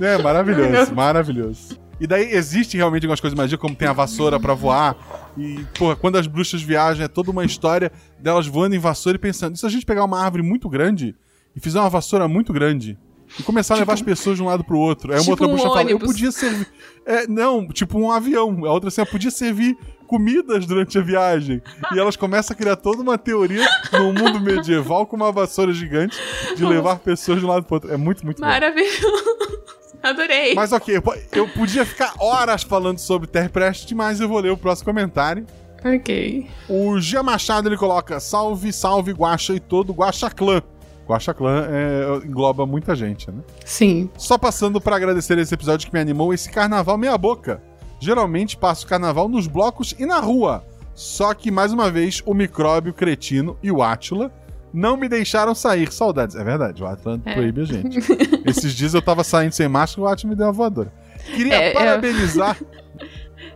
[0.02, 1.80] É, maravilhoso, maravilhoso.
[2.00, 4.98] E daí existe realmente algumas coisas de magia, como tem a vassoura pra voar.
[5.38, 9.20] E, porra, quando as bruxas viajam, é toda uma história delas voando em vassoura e
[9.20, 11.16] pensando: e se a gente pegar uma árvore muito grande
[11.56, 12.98] e fizer uma vassoura muito grande?
[13.40, 15.12] E começar a levar as pessoas de um lado pro outro.
[15.12, 16.08] Aí uma tipo outra um bruxa fala: eu ônibus.
[16.08, 16.68] podia servir.
[17.06, 18.66] É, não, tipo um avião.
[18.66, 19.78] A outra assim, eu podia servir
[20.18, 21.62] comidas durante a viagem.
[21.94, 26.16] E elas começam a criar toda uma teoria no mundo medieval com uma vassoura gigante
[26.56, 27.92] de levar pessoas de um lado pro outro.
[27.92, 28.40] É muito, muito.
[28.40, 29.24] Maravilhoso.
[30.04, 30.54] Adorei.
[30.54, 34.40] Mas ok, eu po- eu podia ficar horas falando sobre Terry Pratchett, mas eu vou
[34.40, 35.46] ler o próximo comentário.
[35.84, 36.48] Ok.
[36.70, 40.62] O Gia Machado ele coloca: Salve, salve, Guaxa e todo Guaxa Clã.
[41.08, 43.42] Guaxa Clã é, engloba muita gente, né?
[43.66, 44.10] Sim.
[44.18, 47.62] Só passando pra agradecer esse episódio que me animou, esse carnaval meia boca.
[48.04, 50.62] Geralmente passo o carnaval nos blocos e na rua.
[50.94, 54.30] Só que, mais uma vez, o micróbio o cretino e o Átila
[54.74, 55.90] não me deixaram sair.
[55.90, 56.36] Saudades.
[56.36, 57.34] É verdade, o Átila É.
[57.34, 58.00] proíbe a gente.
[58.46, 60.92] Esses dias eu tava saindo sem máscara e o Átila me deu uma voadora.
[61.34, 62.58] Queria É, eu- parabenizar.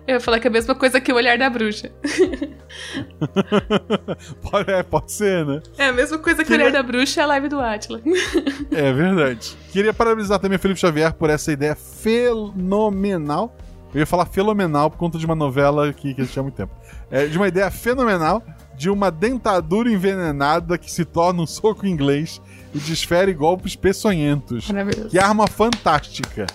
[0.06, 1.92] Eu ia falar que é a mesma coisa que o olhar da bruxa.
[4.42, 5.62] pode, é, pode ser, né?
[5.78, 8.02] É a mesma coisa que o Queria- olhar da bruxa é a live do Atila.
[8.72, 9.56] É verdade.
[9.72, 13.56] Queria parabenizar também o Felipe Xavier por essa ideia fenomenal.
[13.93, 16.73] Eu ia falar fenomenal por conta de uma novela que, que tinha muito tempo.
[17.10, 18.43] É, de uma ideia fenomenal
[18.76, 22.41] de uma dentadura envenenada que se torna um soco inglês
[22.73, 24.69] e desfere golpes peçonhentos.
[24.69, 25.10] Maravilhoso.
[25.10, 26.45] Que arma fantástica.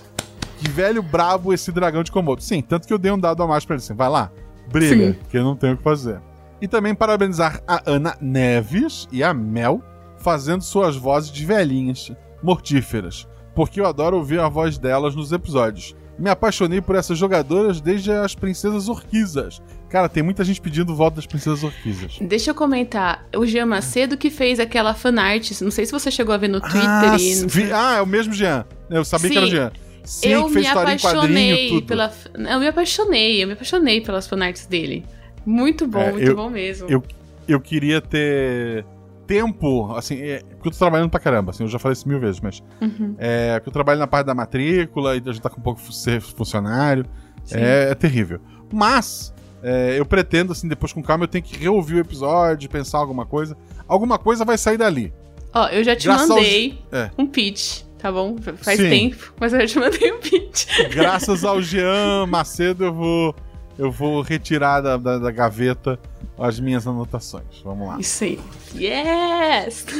[0.58, 2.42] Que velho brabo esse dragão de Komodo.
[2.42, 3.94] Sim, tanto que eu dei um dado a mais pra ele assim.
[3.94, 4.30] Vai lá,
[4.70, 5.18] brilha, Sim.
[5.28, 6.20] que eu não tenho o que fazer.
[6.60, 9.82] E também parabenizar a Ana Neves e a Mel
[10.18, 13.26] fazendo suas vozes de velhinhas mortíferas.
[13.52, 15.96] Porque eu adoro ouvir a voz delas nos episódios.
[16.18, 19.60] Me apaixonei por essas jogadoras desde as Princesas Orquisas.
[19.88, 22.18] Cara, tem muita gente pedindo volta das Princesas Orquisas.
[22.20, 23.26] Deixa eu comentar.
[23.36, 25.50] O Jean Macedo que fez aquela fanart.
[25.60, 27.46] Não sei se você chegou a ver no Twitter Ah, e.
[27.46, 28.64] vi- ah, é o mesmo Jean.
[28.88, 29.54] Eu sabia que era o Sim.
[29.56, 29.72] Jean.
[30.04, 32.12] Sim, eu me apaixonei pela.
[32.34, 35.04] Eu me apaixonei, eu me apaixonei pelas fanarts dele.
[35.46, 36.88] Muito bom, É, muito eu- bom mesmo.
[36.88, 37.02] eu,
[37.48, 38.84] eu queria ter
[39.26, 42.18] tempo, assim, é, porque eu tô trabalhando pra caramba, assim, eu já falei isso mil
[42.20, 43.14] vezes, mas Uhum.
[43.18, 45.80] é, porque eu trabalho na parte da matrícula e a gente tá com um pouco
[45.92, 47.04] ser funcionário,
[47.50, 48.40] é, é terrível.
[48.72, 52.98] Mas, é, eu pretendo, assim, depois com calma, eu tenho que reouvir o episódio, pensar
[52.98, 53.56] alguma coisa.
[53.88, 55.12] Alguma coisa vai sair dali.
[55.54, 57.10] Ó, eu já te Graças aos- mandei É.
[57.18, 58.36] um pitch, tá bom?
[58.56, 58.88] Faz Sim.
[58.88, 60.66] tempo, mas eu já te mandei um pitch.
[60.94, 63.34] Graças ao Jean Macedo, eu vou,
[63.78, 65.98] eu vou retirar da, da, da gaveta
[66.38, 67.60] as minhas anotações.
[67.64, 67.98] Vamos lá.
[67.98, 68.40] Isso aí.
[68.74, 69.86] Yes!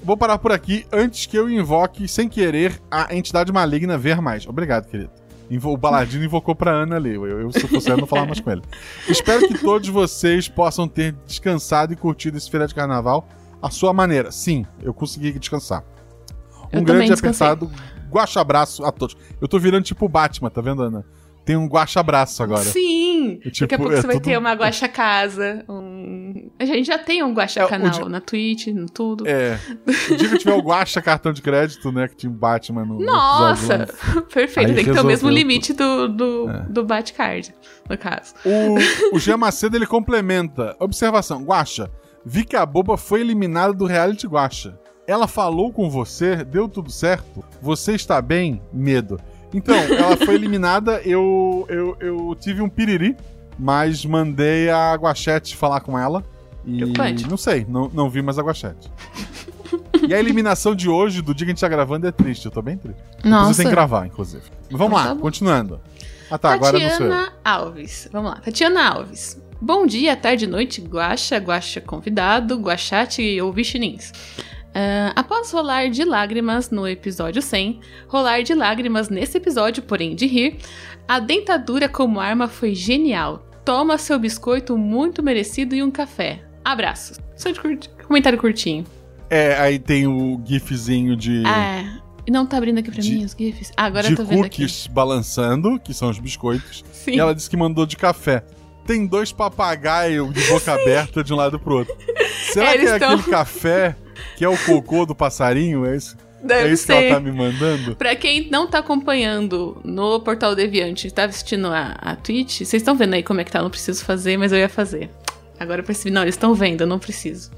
[0.00, 4.46] Vou parar por aqui antes que eu invoque, sem querer, a entidade maligna ver mais.
[4.46, 5.10] Obrigado, querido.
[5.64, 7.14] O Baladino invocou pra Ana ali.
[7.14, 8.62] Eu, eu, se fosse ela, não falava mais com ele.
[9.08, 13.26] Espero que todos vocês possam ter descansado e curtido esse feriado de carnaval
[13.60, 14.30] à sua maneira.
[14.30, 15.82] Sim, eu consegui descansar.
[16.72, 17.70] Um Eu grande apertado
[18.10, 19.16] guacha-abraço a todos.
[19.40, 21.04] Eu tô virando tipo Batman, tá vendo, Ana?
[21.48, 22.62] Tem um guacha-abraço agora.
[22.62, 23.40] Sim!
[23.40, 25.64] É Daqui a tipo, pouco é você vai tudo- ter uma guacha casa.
[25.66, 26.50] Um...
[26.58, 29.26] A gente já tem um guacha É, di- na Twitch, no tudo.
[29.26, 29.58] É.
[30.12, 32.06] O dia que tiver o guacha cartão de crédito, né?
[32.06, 32.98] Que tinha um Batman no.
[32.98, 33.78] no Nossa!
[33.78, 34.22] lá.
[34.30, 36.66] Perfeito, Aí tem que ter o mesmo limite do, do, É.
[36.68, 37.54] do Batcard,
[37.88, 38.34] no caso.
[38.44, 38.76] O,
[39.16, 40.76] o Jean Macedo ele complementa.
[40.78, 41.90] Observação: Guacha,
[42.26, 44.78] vi que a boba foi eliminada do reality Guacha.
[45.06, 47.42] Ela falou com você, deu tudo certo?
[47.62, 48.60] Você está bem?
[48.70, 49.18] Medo.
[49.52, 53.16] Então, ela foi eliminada, eu, eu, eu tive um piriri,
[53.58, 56.22] mas mandei a Guachete falar com ela.
[56.66, 56.84] E
[57.26, 58.90] não sei, não, não vi mais a Guachete.
[60.06, 62.46] E a eliminação de hoje, do dia que a gente tá gravando, é triste.
[62.46, 63.00] Eu tô bem triste.
[63.24, 63.62] Nossa.
[63.62, 64.42] que gravar, inclusive.
[64.70, 65.80] Vamos Então lá, tá continuando.
[66.30, 67.12] Ah tá, agora não sou eu.
[67.12, 68.08] Tatiana Alves.
[68.12, 68.36] Vamos lá.
[68.36, 69.40] Tatiana Alves.
[69.60, 74.12] Bom dia, tarde, noite, guaxa, guaxa convidado, guaxate ou vichinins.
[74.74, 80.26] Ah, após rolar de lágrimas no episódio 100, rolar de lágrimas nesse episódio, porém de
[80.26, 80.58] rir,
[81.06, 83.44] a dentadura como arma foi genial.
[83.64, 86.42] Toma seu biscoito muito merecido e um café.
[86.64, 87.18] Abraços.
[87.36, 88.84] Só de curti- comentário curtinho.
[89.30, 92.00] É, aí tem o gifzinho de, Ah,
[92.30, 93.72] não tá abrindo aqui pra De- mim os GIFs?
[93.76, 94.62] Ah, agora de eu tô vendo aqui.
[94.62, 96.84] cookies balançando, que são os biscoitos.
[96.92, 97.12] Sim.
[97.12, 98.42] E ela disse que mandou de café.
[98.86, 101.94] Tem dois papagaios de boca aberta de um lado pro outro.
[102.52, 103.96] Será É, que é tão- aquele café
[104.36, 105.84] que é o cocô do passarinho?
[105.84, 107.04] É isso, Deve é isso que ser.
[107.04, 107.96] ela tá me mandando?
[107.96, 112.94] Pra quem não tá acompanhando no Portal Deviante, tá assistindo a, a Twitch, vocês estão
[112.94, 115.10] vendo aí como é que tá, não preciso fazer, mas eu ia fazer.
[115.58, 117.50] Agora eu percebi, não, eles estão vendo, eu não preciso.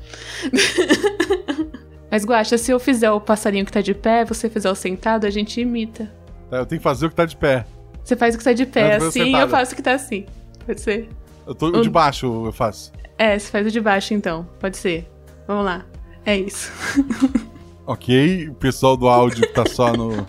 [2.10, 5.26] mas Guaxa, se eu fizer o passarinho que tá de pé, você fizer o sentado,
[5.26, 6.10] a gente imita.
[6.48, 7.66] Tá, eu tenho que fazer o que tá de pé.
[8.02, 10.24] Você faz o que tá de pé eu assim, eu faço o que tá assim.
[10.64, 11.08] Pode ser?
[11.46, 12.92] Eu tô de baixo, eu faço.
[13.18, 15.06] É, você faz o de baixo então, pode ser.
[15.46, 15.84] Vamos lá.
[16.24, 16.70] É isso.
[17.86, 20.24] Ok, o pessoal do áudio que tá só no.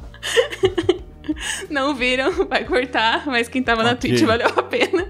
[1.69, 4.09] Não viram, vai cortar, mas quem tava na Ok.
[4.09, 5.07] Twitch valeu a pena.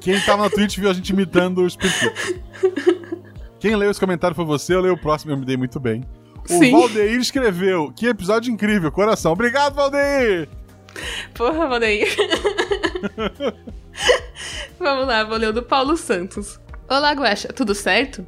[0.00, 2.40] Quem tava na Twitch viu a gente imitando os Petit.
[3.58, 6.04] Quem leu esse comentário foi você, eu leio o próximo, eu me dei muito bem.
[6.44, 6.70] O Sim.
[6.70, 9.32] Valdeir escreveu: Que episódio incrível, coração.
[9.32, 10.48] Obrigado, Valdeir!
[11.34, 12.14] Porra, Valdeir.
[14.78, 16.60] Vamos lá, vou ler o do Paulo Santos.
[16.88, 18.24] Olá, Guaxa, tudo certo?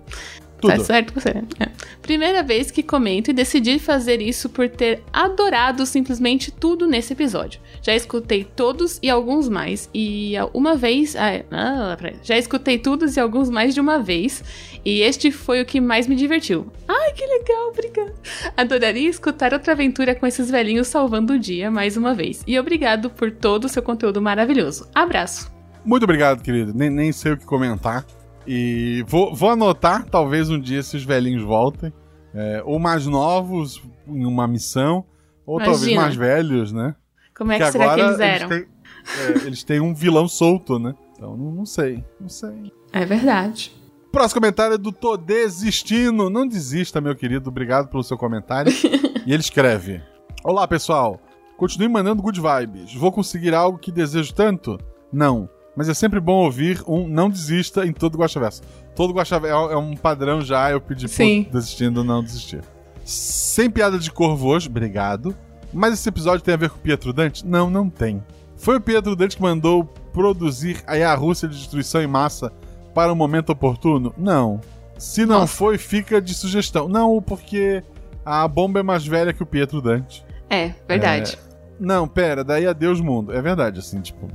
[0.61, 0.77] Tudo.
[0.77, 1.31] Tá certo você?
[1.31, 1.69] É.
[2.03, 7.61] Primeira vez que comento e decidi fazer isso por ter adorado simplesmente tudo nesse episódio.
[7.83, 11.17] Já escutei todos e alguns mais, e uma vez.
[11.17, 14.43] Ah, já escutei todos e alguns mais de uma vez,
[14.85, 16.71] e este foi o que mais me divertiu.
[16.89, 18.15] Ai, que legal, obrigada.
[18.57, 22.43] Adoraria escutar outra aventura com esses velhinhos salvando o dia mais uma vez.
[22.47, 24.89] E obrigado por todo o seu conteúdo maravilhoso.
[24.95, 25.51] Abraço.
[25.85, 26.75] Muito obrigado, querido.
[26.75, 28.05] Nem, nem sei o que comentar.
[28.47, 31.93] E vou, vou anotar, talvez um dia, se os velhinhos voltem.
[32.35, 35.05] É, ou mais novos em uma missão,
[35.45, 36.03] ou talvez Imagina.
[36.03, 36.95] mais velhos, né?
[37.37, 38.49] Como é que, será que eles eram?
[38.49, 40.95] têm, é, eles têm um vilão solto, né?
[41.17, 42.73] Então, não, não sei, não sei.
[42.93, 43.73] É verdade.
[44.13, 46.29] Próximo comentário é do Tô Desistindo.
[46.29, 47.49] Não desista, meu querido.
[47.49, 48.73] Obrigado pelo seu comentário.
[49.27, 50.03] e ele escreve:
[50.43, 51.21] Olá, pessoal.
[51.57, 52.95] Continue mandando good vibes.
[52.95, 54.79] Vou conseguir algo que desejo tanto?
[55.13, 55.49] Não.
[55.81, 58.61] Mas é sempre bom ouvir um não desista em todo Guaxaverso.
[58.95, 60.71] Todo Guaxaverso é um padrão já.
[60.71, 61.45] Eu pedi Sim.
[61.45, 62.61] por desistindo, não desistir.
[63.03, 65.35] Sem piada de corvo hoje, obrigado.
[65.73, 67.47] Mas esse episódio tem a ver com o Pietro Dante?
[67.47, 68.23] Não, não tem.
[68.59, 72.53] Foi o Pietro Dante que mandou produzir aí a Rússia de destruição em massa
[72.95, 74.13] para o momento oportuno?
[74.19, 74.61] Não.
[74.99, 75.57] Se não Nossa.
[75.57, 76.91] foi, fica de sugestão.
[76.91, 77.83] Não, porque
[78.23, 80.23] a bomba é mais velha que o Pietro Dante.
[80.51, 81.39] É, verdade.
[81.79, 83.33] Não, pera, daí adeus mundo.
[83.33, 84.29] É verdade, assim, tipo.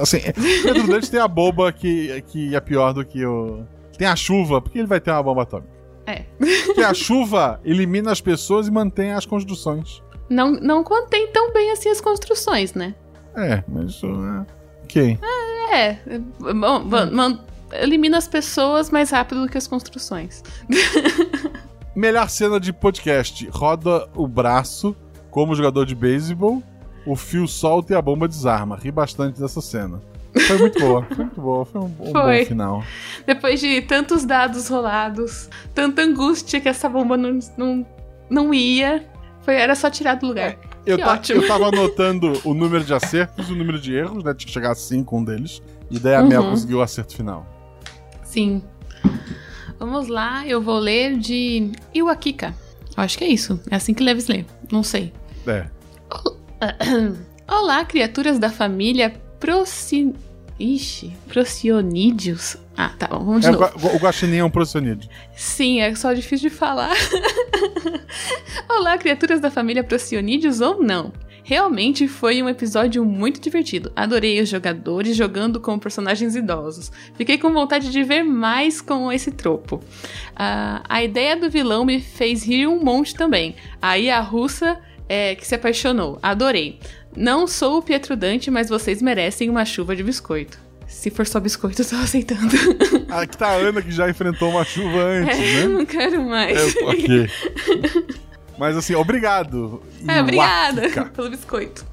[0.00, 3.64] Assim, o Pietro Dante tem a bomba que, que é pior do que o.
[3.96, 5.70] Tem a chuva, porque ele vai ter uma bomba atômica.
[6.06, 6.24] É.
[6.66, 10.02] Porque a chuva elimina as pessoas e mantém as construções.
[10.28, 12.94] Não, não contém tão bem assim as construções, né?
[13.36, 14.02] É, mas.
[14.02, 14.46] uh,
[14.84, 15.18] ok.
[15.70, 15.88] É.
[15.88, 15.98] é,
[16.54, 17.38] bom, bom,
[17.72, 20.42] elimina as pessoas mais rápido do que as construções.
[21.94, 24.96] Melhor cena de podcast: roda o braço
[25.30, 26.62] como jogador de beisebol,
[27.06, 28.76] o fio solta e a bomba desarma.
[28.76, 30.00] Ri bastante dessa cena.
[30.46, 32.38] Foi muito boa, foi muito boa, foi um, um Foi.
[32.40, 32.84] bom final.
[33.26, 37.86] Depois de tantos dados rolados, tanta angústia que essa bomba não, não,
[38.30, 39.06] não ia,
[39.42, 40.56] foi, era só tirar do lugar.
[40.86, 41.42] Eu, Que ta- ótimo.
[41.42, 44.32] eu tava anotando o número de acertos e o número de erros, né?
[44.32, 45.60] Tinha que chegar a 5 um deles.
[45.90, 46.50] E daí a Mel Uhum.
[46.50, 47.46] conseguiu o acerto final.
[48.24, 48.62] Sim.
[49.78, 52.54] Vamos lá, eu vou ler de Iwakika.
[52.96, 53.60] Eu acho que é isso.
[53.70, 54.46] É assim que deve ler.
[54.72, 55.12] Não sei.
[55.46, 55.66] É.
[57.48, 60.14] Olá, criaturas da família Proci...
[60.60, 62.56] Ixi, Procionídeos.
[62.76, 63.96] Ah, tá bom, vamos de É, o, novo.
[63.96, 65.10] o Guaxinim é um procionídeo.
[65.34, 66.94] Sim, é só difícil de falar.
[68.68, 71.12] Olá, criaturas da família Procionídeos ou não.
[71.44, 73.90] Realmente foi um episódio muito divertido.
[73.96, 76.92] Adorei os jogadores jogando com personagens idosos.
[77.16, 79.82] Fiquei com vontade de ver mais com esse tropo.
[80.36, 83.56] Ah, a ideia do vilão me fez rir um monte também.
[83.80, 86.18] Aí a russa é, que se apaixonou.
[86.22, 86.78] Adorei.
[87.16, 90.58] Não sou o Pietro Dante, mas vocês merecem uma chuva de biscoito.
[90.86, 92.54] Se for só biscoito, eu tô aceitando.
[93.10, 95.68] Aqui tá a Ana que já enfrentou uma chuva antes, É, né?
[95.68, 96.76] não quero mais.
[96.76, 97.30] É, ok.
[98.58, 99.82] Mas assim, obrigado.
[100.06, 101.04] É, obrigada Iwakika.
[101.14, 101.84] pelo biscoito.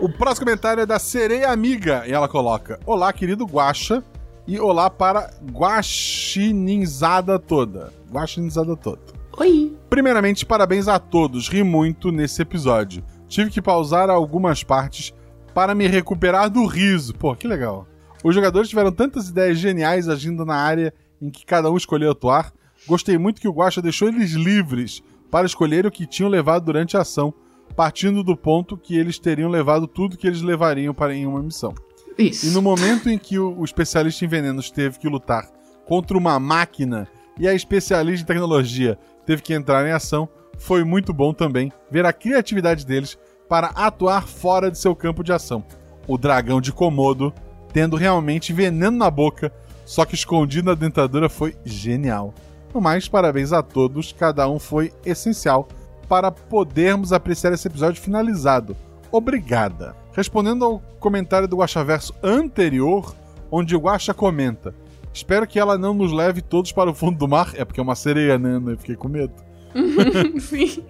[0.00, 2.02] O próximo comentário é da Sereia Amiga.
[2.06, 4.02] E ela coloca: Olá, querido Guaxa.
[4.46, 7.92] E olá para Guaxinizada toda.
[8.10, 9.00] Guaxinizada toda.
[9.38, 9.76] Oi.
[9.88, 11.48] Primeiramente, parabéns a todos.
[11.48, 13.02] Ri muito nesse episódio.
[13.28, 15.14] Tive que pausar algumas partes
[15.54, 17.14] para me recuperar do riso.
[17.14, 17.86] Pô, que legal.
[18.22, 22.52] Os jogadores tiveram tantas ideias geniais agindo na área em que cada um escolheu atuar.
[22.86, 26.96] Gostei muito que o Guaxa deixou eles livres para escolher o que tinham levado durante
[26.96, 27.32] a ação,
[27.74, 31.74] partindo do ponto que eles teriam levado tudo que eles levariam para em uma missão.
[32.18, 32.46] Isso.
[32.46, 35.48] E no momento em que o, o especialista em venenos teve que lutar
[35.86, 41.12] contra uma máquina e a especialista em tecnologia teve que entrar em ação, foi muito
[41.12, 45.64] bom também ver a criatividade deles para atuar fora de seu campo de ação.
[46.06, 47.32] O dragão de Komodo
[47.72, 49.52] tendo realmente veneno na boca,
[49.84, 52.34] só que escondido na dentadura foi genial.
[52.72, 55.68] No mais, parabéns a todos, cada um foi essencial
[56.08, 58.76] para podermos apreciar esse episódio finalizado.
[59.10, 59.96] Obrigada.
[60.12, 63.14] Respondendo ao comentário do Guaxaverso anterior,
[63.50, 64.74] onde o Guaxa comenta:
[65.12, 67.52] Espero que ela não nos leve todos para o fundo do mar.
[67.54, 68.60] É porque é uma sereia, né?
[68.66, 69.34] Eu fiquei com medo.
[70.40, 70.84] Sim.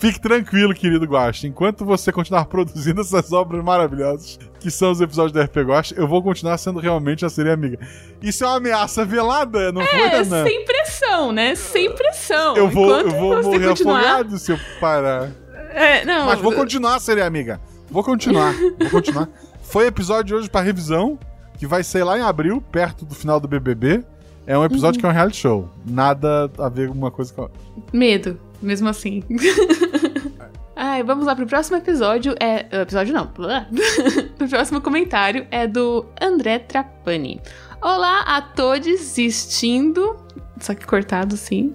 [0.00, 1.46] Fique tranquilo, querido Guaxa.
[1.46, 6.08] Enquanto você continuar produzindo essas obras maravilhosas, que são os episódios da RP Guaxa, eu
[6.08, 7.78] vou continuar sendo realmente a sereia amiga.
[8.22, 11.54] Isso é uma ameaça velada, não foi, É, sem pressão, né?
[11.54, 12.56] Sem pressão.
[12.56, 13.98] Eu vou, eu vou morrer continuar...
[13.98, 15.30] afogado se eu parar.
[15.74, 17.60] É, não, Mas vou continuar, sereia amiga.
[17.90, 19.28] Vou continuar, vou continuar.
[19.60, 21.18] Foi episódio de hoje pra revisão,
[21.60, 24.02] que vai ser lá em abril, perto do final do BBB.
[24.46, 25.00] É um episódio Uhum.
[25.00, 25.68] que é um reality show.
[25.84, 27.50] Nada a ver com uma coisa com a.
[27.92, 29.22] Medo, mesmo assim.
[30.74, 32.34] Ai, vamos lá pro próximo episódio.
[32.40, 32.80] É.
[32.80, 33.24] Episódio não.
[34.40, 37.42] o próximo comentário é do André Trapani.
[37.82, 40.16] Olá a todos existindo.
[40.58, 41.74] Só que cortado, sim.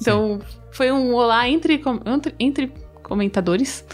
[0.00, 0.40] Então,
[0.72, 2.72] foi um olá entre, entre, entre
[3.04, 3.84] comentadores.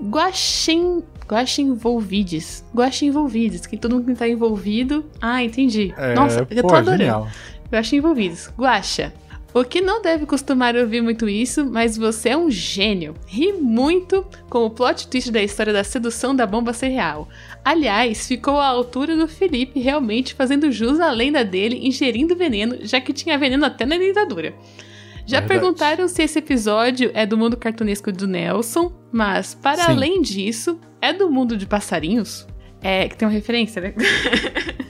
[0.00, 1.02] Guaxin.
[1.28, 2.64] Guaxinvolvides.
[2.74, 3.66] Guaxinvolvides.
[3.66, 5.04] Que todo mundo que tá envolvido.
[5.20, 5.94] Ah, entendi.
[5.96, 6.98] É, Nossa, eu tô pô, adorando.
[6.98, 7.28] genial.
[7.70, 8.50] Guaxa envolvidos.
[8.58, 9.12] Guaxa.
[9.52, 13.14] O que não deve costumar ouvir muito isso, mas você é um gênio.
[13.24, 17.28] Ri muito com o plot twist da história da sedução da bomba ser real.
[17.64, 23.00] Aliás, ficou à altura do Felipe realmente fazendo jus à lenda dele ingerindo veneno, já
[23.00, 24.52] que tinha veneno até na dentadura.
[25.24, 25.46] Já Verdade.
[25.60, 29.92] perguntaram se esse episódio é do mundo cartunesco do Nelson, mas para Sim.
[29.92, 32.46] além disso, é do mundo de passarinhos?
[32.80, 33.94] É, que tem uma referência, né?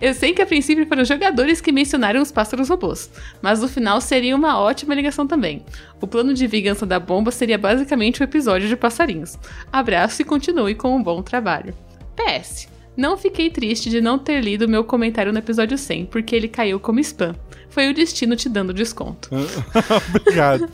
[0.00, 3.10] Eu sei que a princípio foram jogadores que mencionaram os pássaros robôs,
[3.42, 5.64] mas no final seria uma ótima ligação também.
[6.00, 9.38] O plano de vingança da bomba seria basicamente o episódio de passarinhos.
[9.72, 11.74] Abraço e continue com um bom trabalho.
[12.14, 12.68] PS.
[12.96, 16.80] Não fiquei triste de não ter lido meu comentário no episódio 100, porque ele caiu
[16.80, 17.34] como spam.
[17.68, 19.28] Foi o destino te dando desconto.
[20.08, 20.66] Obrigado.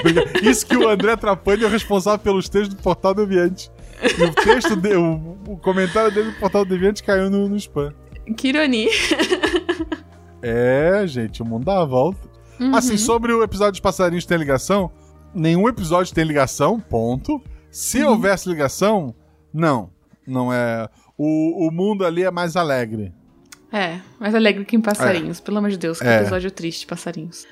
[0.00, 0.44] Obrigado.
[0.44, 3.70] Isso que o André Trapani é o responsável pelos textos do Portal Deviante.
[4.18, 7.92] E o texto dele, o, o comentário dele do Portal Deviante caiu no, no spam.
[8.36, 8.88] Que ironia.
[10.42, 12.28] É, gente, o mundo dá a volta.
[12.60, 12.74] Uhum.
[12.74, 14.90] Assim, sobre o episódio de passarinhos tem ligação,
[15.34, 17.42] nenhum episódio tem ligação, ponto.
[17.70, 18.10] Se Uhum.
[18.10, 19.14] houvesse ligação,
[19.52, 19.90] não.
[20.26, 20.88] Não é.
[21.18, 23.12] O, o mundo ali é mais alegre.
[23.72, 25.40] É, mais alegre que em passarinhos.
[25.40, 26.20] Pelo amor de Deus, que É.
[26.20, 27.46] episódio triste, passarinhos.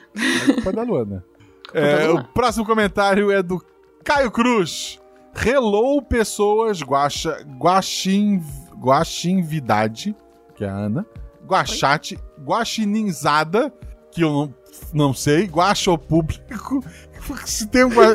[0.48, 1.24] É culpa da Luana.
[1.74, 2.20] É, da Luana.
[2.20, 3.58] o próximo comentário é do
[4.04, 5.00] Caio Cruz.
[5.34, 8.42] Hello, pessoas guaxa, guaxin,
[8.78, 10.14] guaxinvidade,
[10.54, 11.06] que é a Ana.
[11.46, 13.72] Guaxate, guaxininzada,
[14.10, 14.54] que eu não,
[14.92, 15.46] não sei.
[15.46, 16.84] Guaxa público.
[17.44, 18.14] Se tem um gua,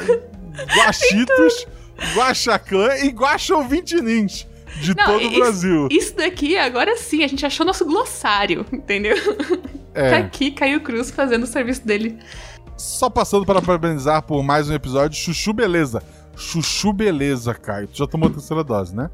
[0.76, 1.66] guaxitos,
[2.16, 4.46] guaxaclã e guaxouvintinins
[4.82, 5.88] de Não, todo o Brasil.
[5.90, 9.16] Isso daqui, agora sim, a gente achou nosso glossário, entendeu?
[9.94, 10.18] Tá É.
[10.18, 12.20] aqui, Caio Cruz fazendo o serviço dele.
[12.78, 16.04] Só passando para parabenizar por mais um episódio, Chuchu Beleza.
[16.38, 17.88] Chuchu Beleza, Caio.
[17.88, 19.10] Tu já tomou a terceira dose, né?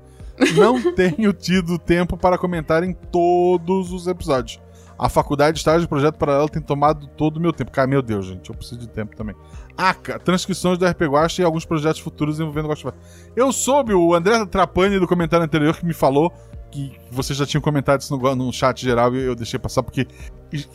[0.56, 4.62] Não tenho tido tempo para comentar em todos os episódios.
[4.98, 7.72] A faculdade, estágio e projeto paralelo tem tomado todo o meu tempo.
[7.72, 9.36] Cara, meu Deus, gente, eu preciso de tempo também.
[9.76, 12.94] Aca, transcrições do RP Guacha e alguns projetos futuros envolvendo Guacha.
[13.36, 16.32] Eu soube, o André Trapani do comentário anterior que me falou
[16.74, 20.08] que vocês já tinham comentado isso no, no chat geral e eu deixei passar, porque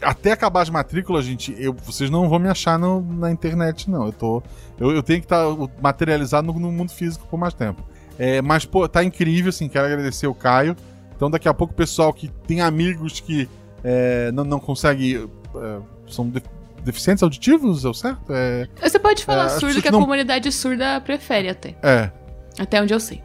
[0.01, 4.07] até acabar as matrículas, gente, eu, vocês não vão me achar no- na internet, não.
[4.07, 4.43] Eu tô.
[4.79, 5.45] Eu, eu tenho que estar
[5.81, 7.83] materializado no, no mundo físico por mais tempo.
[8.19, 10.77] É, mas, pô, tá incrível, assim, quero agradecer o Caio.
[11.17, 13.49] Então, daqui a pouco, o pessoal que tem amigos que
[13.85, 15.29] é, não, não consegue.
[15.57, 15.79] é,
[16.09, 16.43] são de-
[16.85, 18.23] deficientes auditivos, é o certo?
[18.31, 18.67] É.
[18.83, 21.75] Você pode falar É, surdo, que a não- comunidade surda prefere até.
[21.83, 22.11] É.
[22.59, 23.23] Até onde eu sei.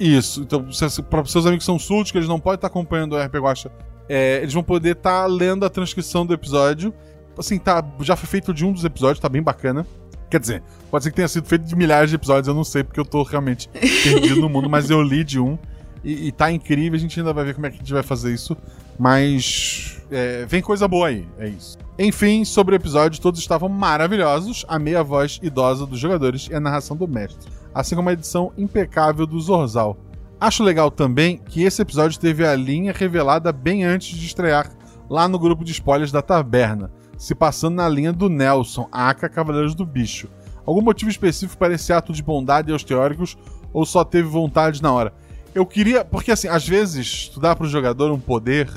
[0.00, 0.40] Isso.
[0.40, 0.66] Então,
[1.10, 3.70] para seus amigos que são surdos, que eles não podem estar acompanhando o RP Guacha,
[4.08, 6.92] é, eles vão poder estar lendo a transcrição do episódio.
[7.38, 9.86] Assim, tá, já foi feito de um dos episódios, tá bem bacana.
[10.30, 12.82] Quer dizer, pode ser que tenha sido feito de milhares de episódios, eu não sei,
[12.82, 13.68] porque eu tô realmente
[14.02, 15.58] perdido no mundo, mas eu li de um.
[16.02, 18.02] E, e tá incrível, a gente ainda vai ver como é que a gente vai
[18.02, 18.56] fazer isso.
[18.98, 21.76] Mas é, vem coisa boa aí, é isso.
[22.02, 24.64] Enfim, sobre o episódio, todos estavam maravilhosos.
[24.66, 29.26] A voz idosa dos jogadores e a narração do mestre, assim como a edição impecável
[29.26, 29.98] do Zorzal.
[30.40, 34.70] Acho legal também que esse episódio teve a linha revelada bem antes de estrear
[35.10, 36.90] lá no grupo de spoilers da taberna.
[37.18, 40.26] se passando na linha do Nelson, aka Cavaleiros do Bicho.
[40.64, 43.36] Algum motivo específico para esse ato de bondade aos teóricos
[43.74, 45.12] ou só teve vontade na hora?
[45.54, 46.02] Eu queria.
[46.02, 48.72] Porque assim, às vezes, tu dá pro jogador um poder.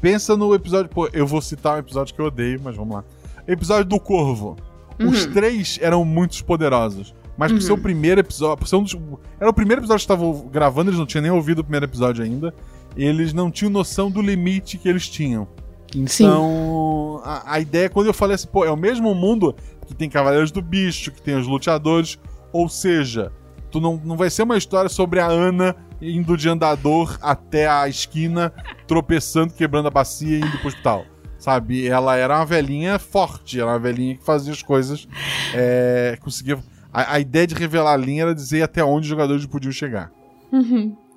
[0.00, 0.90] Pensa no episódio.
[0.90, 3.04] Pô, eu vou citar um episódio que eu odeio, mas vamos lá.
[3.46, 4.56] Episódio do Corvo.
[4.98, 7.14] Os três eram muito poderosos.
[7.36, 8.56] Mas por ser o primeiro episódio.
[8.56, 8.96] Por ser um dos,
[9.40, 12.24] era o primeiro episódio que estavam gravando, eles não tinham nem ouvido o primeiro episódio
[12.24, 12.52] ainda.
[12.96, 15.46] Eles não tinham noção do limite que eles tinham.
[15.94, 19.54] Então, a, a ideia, quando eu falei assim, pô, é o mesmo mundo
[19.86, 22.18] que tem Cavaleiros do Bicho, que tem os luteadores,
[22.52, 23.32] ou seja,
[23.70, 27.88] tu não, não vai ser uma história sobre a Ana indo de andador até a
[27.88, 28.52] esquina,
[28.86, 31.04] tropeçando, quebrando a bacia e indo pro hospital.
[31.38, 31.86] Sabe?
[31.86, 35.06] Ela era uma velhinha forte, era uma velhinha que fazia as coisas,
[35.54, 36.58] é, conseguia.
[36.92, 40.10] A, a ideia de revelar a linha era dizer até onde os jogadores podiam chegar.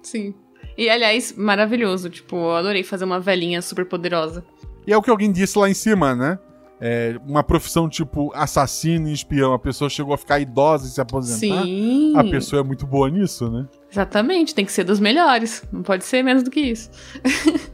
[0.04, 0.34] Sim.
[0.78, 2.10] E, aliás, maravilhoso.
[2.10, 4.44] Tipo, eu adorei fazer uma velhinha super poderosa.
[4.86, 6.40] E é o que alguém disse lá em cima, né?
[6.84, 9.54] É, uma profissão tipo assassino e espião.
[9.54, 11.64] A pessoa chegou a ficar idosa e se aposentar.
[11.64, 12.14] Sim.
[12.18, 13.68] A pessoa é muito boa nisso, né?
[13.92, 15.64] Exatamente, tem que ser dos melhores.
[15.72, 16.90] Não pode ser menos do que isso.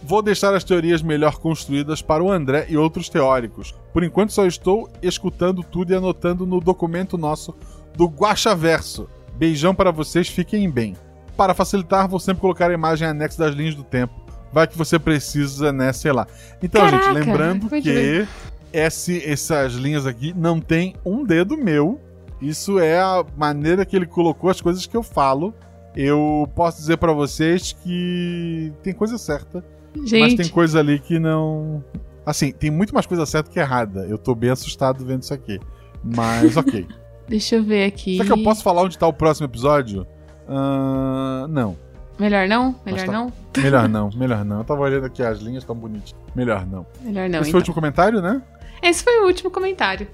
[0.00, 3.74] Vou deixar as teorias melhor construídas para o André e outros teóricos.
[3.92, 7.52] Por enquanto só estou escutando tudo e anotando no documento nosso
[7.96, 9.08] do Guaxaverso.
[9.34, 10.94] Beijão para vocês, fiquem bem.
[11.36, 14.14] Para facilitar, vou sempre colocar a imagem anexa das linhas do tempo.
[14.56, 15.92] Vai que você precisa, né?
[15.92, 16.26] Sei lá.
[16.62, 18.26] Então, Caraca, gente, lembrando que
[18.72, 22.00] esse, essas linhas aqui não tem um dedo meu.
[22.40, 25.52] Isso é a maneira que ele colocou as coisas que eu falo.
[25.94, 29.62] Eu posso dizer para vocês que tem coisa certa,
[29.94, 31.84] mas Gente, tem coisa ali que não.
[32.24, 34.06] Assim, tem muito mais coisa certa que errada.
[34.08, 35.60] Eu tô bem assustado vendo isso aqui.
[36.02, 36.86] Mas ok.
[37.28, 38.16] deixa eu ver aqui.
[38.16, 40.06] Será que eu posso falar onde tá o próximo episódio?
[40.48, 41.76] Ahn, não.
[42.18, 42.74] Melhor não?
[42.84, 43.12] Melhor tá.
[43.12, 43.32] não?
[43.56, 44.58] Melhor não, melhor não.
[44.58, 46.14] Eu tava olhando aqui as linhas tão bonitas.
[46.34, 46.86] Melhor não.
[47.02, 47.60] Melhor não, Esse foi o então.
[47.60, 48.42] último comentário, né?
[48.82, 50.06] Esse foi o último comentário.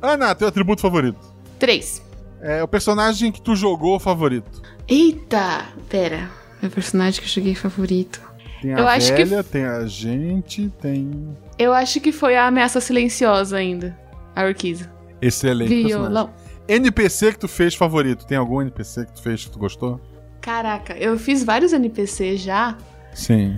[0.00, 1.18] Ana, teu atributo favorito.
[1.58, 2.02] Três.
[2.40, 4.60] É o personagem que tu jogou favorito.
[4.86, 5.64] Eita!
[5.88, 6.28] Pera.
[6.60, 8.20] Meu personagem que eu joguei favorito.
[8.60, 11.34] Tem a Eu acho que- velha, tem a gente, tem.
[11.58, 13.96] Eu acho que foi a ameaça silenciosa ainda.
[14.36, 14.90] A Urquiza.
[15.22, 15.98] Excelente personagem.
[16.00, 16.30] Violão.
[16.68, 18.26] NPC que tu fez favorito.
[18.26, 20.00] Tem algum NPC que tu fez que tu gostou?
[20.44, 22.76] Caraca, eu fiz vários NPCs já.
[23.14, 23.56] Sim.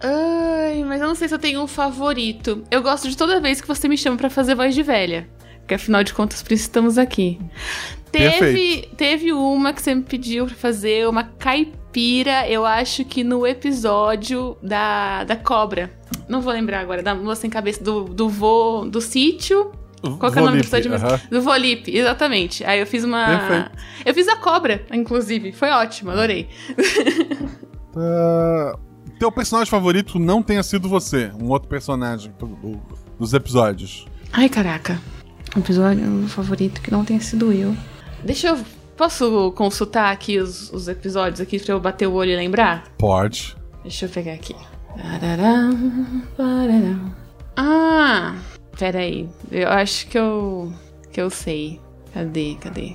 [0.00, 2.62] Ai, mas eu não sei se eu tenho um favorito.
[2.70, 5.28] Eu gosto de toda vez que você me chama pra fazer voz de velha.
[5.58, 7.40] Porque afinal de contas, por isso estamos aqui.
[8.12, 8.94] Teve, Perfeito.
[8.94, 14.56] teve uma que você me pediu pra fazer, uma caipira, eu acho que no episódio
[14.62, 15.90] da, da cobra.
[16.28, 19.72] Não vou lembrar agora, da moça sem cabeça, do, do vô, do sítio.
[20.00, 21.06] Qual que é o nome do Volipe, episódio mesmo?
[21.08, 21.20] aham.
[21.30, 22.64] Do Volipe, exatamente.
[22.64, 23.26] Aí eu fiz uma.
[23.26, 23.70] Perfeito.
[24.06, 25.52] Eu fiz a cobra, inclusive.
[25.52, 26.48] Foi ótimo, adorei.
[27.92, 28.78] Tá.
[29.18, 32.80] Teu personagem favorito não tenha sido você, um outro personagem do- do-
[33.18, 34.06] dos episódios.
[34.32, 35.00] Ai, caraca.
[35.56, 37.74] Um episódio favorito que não tenha sido eu.
[38.24, 38.58] Deixa eu.
[38.96, 42.84] Posso consultar aqui os, os episódios aqui pra eu bater o olho e lembrar?
[42.98, 43.56] Pode.
[43.82, 44.54] Deixa eu pegar aqui.
[47.56, 48.34] Ah!
[48.78, 49.28] Pera aí.
[49.50, 50.72] Eu acho que eu.
[51.12, 51.80] que eu sei.
[52.14, 52.56] Cadê?
[52.60, 52.94] Cadê?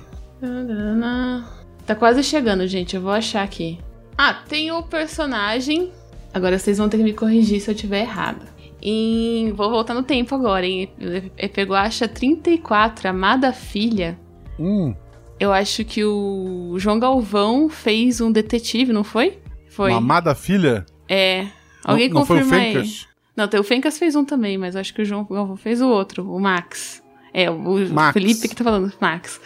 [1.86, 2.96] Tá quase chegando, gente.
[2.96, 3.78] Eu vou achar aqui.
[4.16, 5.90] Ah, tem o personagem.
[6.32, 8.46] Agora vocês vão ter que me corrigir se eu tiver errado.
[8.82, 9.52] Em...
[9.52, 10.90] Vou voltar no tempo agora, hein?
[11.38, 14.18] Epeguacha 34, Amada Filha.
[14.58, 14.94] Hum,
[15.38, 19.38] Eu acho que o João Galvão fez um detetive, não foi?
[19.68, 19.90] Foi.
[19.90, 20.86] uma amada filha?
[21.08, 21.46] É.
[21.84, 22.72] Alguém não, não foi o confirma aí.
[22.74, 23.08] Fencas?
[23.36, 26.30] Não, o Fencas fez um também, mas acho que o João Galvão fez o outro,
[26.30, 27.02] o Max.
[27.32, 28.12] É, o Max.
[28.12, 29.40] Felipe que tá falando, Max.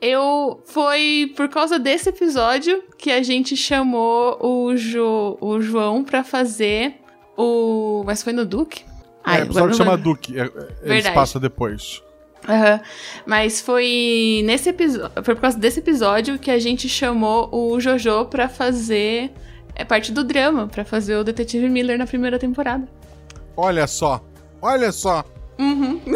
[0.00, 0.62] Eu.
[0.66, 6.94] Foi por causa desse episódio que a gente chamou o, jo, o João pra fazer
[7.36, 8.02] o.
[8.06, 8.84] Mas foi no Duque?
[9.24, 9.96] Ai, é, o agora episódio chama.
[9.96, 10.38] Duke.
[10.38, 10.50] É, é,
[10.82, 12.02] Eles passam depois.
[12.48, 12.80] Aham.
[13.26, 15.10] Mas foi nesse episódio.
[15.24, 19.32] Foi por causa desse episódio que a gente chamou o Jojo pra fazer.
[19.74, 22.86] É parte do drama, pra fazer o Detetive Miller na primeira temporada.
[23.56, 24.24] Olha só.
[24.60, 25.24] Olha só.
[25.58, 26.00] Uhum.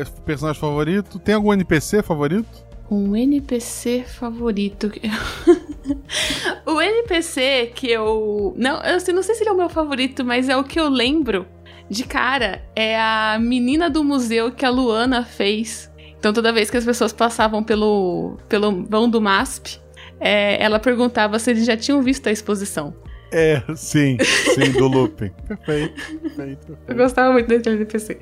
[0.00, 1.18] Esse personagem favorito.
[1.18, 2.66] Tem algum NPC favorito?
[2.90, 4.90] Um NPC favorito.
[6.66, 8.54] o NPC que eu.
[8.56, 10.80] Não, eu sei- não sei se ele é o meu favorito, mas é o que
[10.80, 11.46] eu lembro
[11.90, 12.62] de cara.
[12.74, 15.90] É a menina do museu que a Luana fez.
[16.18, 19.78] Então toda vez que as pessoas passavam pelo, pelo vão do MASP,
[20.20, 22.94] é, ela perguntava se eles já tinham visto a exposição.
[23.30, 24.16] É, sim.
[24.54, 25.30] Sim, do Lupin.
[25.46, 28.18] perfeito, perfeito, Eu gostava muito desse NPC.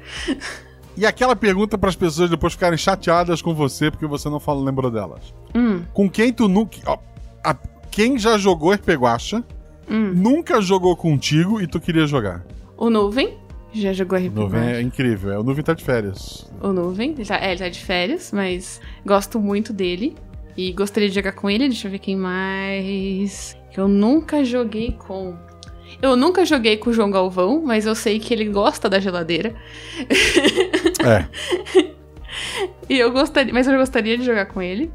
[0.97, 4.65] E aquela pergunta para as pessoas depois ficarem chateadas com você porque você não fala,
[4.65, 5.33] lembrou delas.
[5.55, 6.79] Hum, Com quem tu nunca.
[6.87, 6.99] ó,
[7.45, 7.57] a-
[7.91, 9.45] quem já jogou RPG Guacha,
[9.89, 10.13] hum.
[10.15, 12.45] nunca jogou contigo e tu queria jogar.
[12.77, 13.39] O Nuvem,
[13.73, 15.33] já jogou RPG O Nuvem é incrível.
[15.33, 16.51] É, o Nuvem tá de férias.
[16.61, 20.17] O Nuvem, ele tá, é, ele tá de férias, mas gosto muito dele.
[20.57, 21.69] E gostaria de jogar com ele.
[21.69, 23.57] Deixa eu ver quem mais.
[23.77, 25.37] Eu nunca joguei com.
[26.01, 29.55] Eu nunca joguei com o João Galvão, mas eu sei que ele gosta da geladeira.
[31.05, 31.27] É.
[32.89, 34.91] E eu gostaria, mas eu gostaria de jogar com ele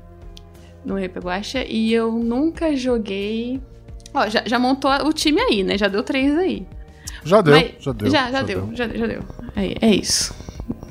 [0.86, 1.66] no RP Guacha.
[1.68, 3.60] E eu nunca joguei.
[4.14, 5.78] Ó, já, já montou o time aí, né?
[5.78, 6.66] Já deu três aí.
[7.24, 8.10] Já deu, Mas- já deu.
[8.12, 9.24] Já, já, deu, Já, já deu.
[9.56, 10.34] É, é isso.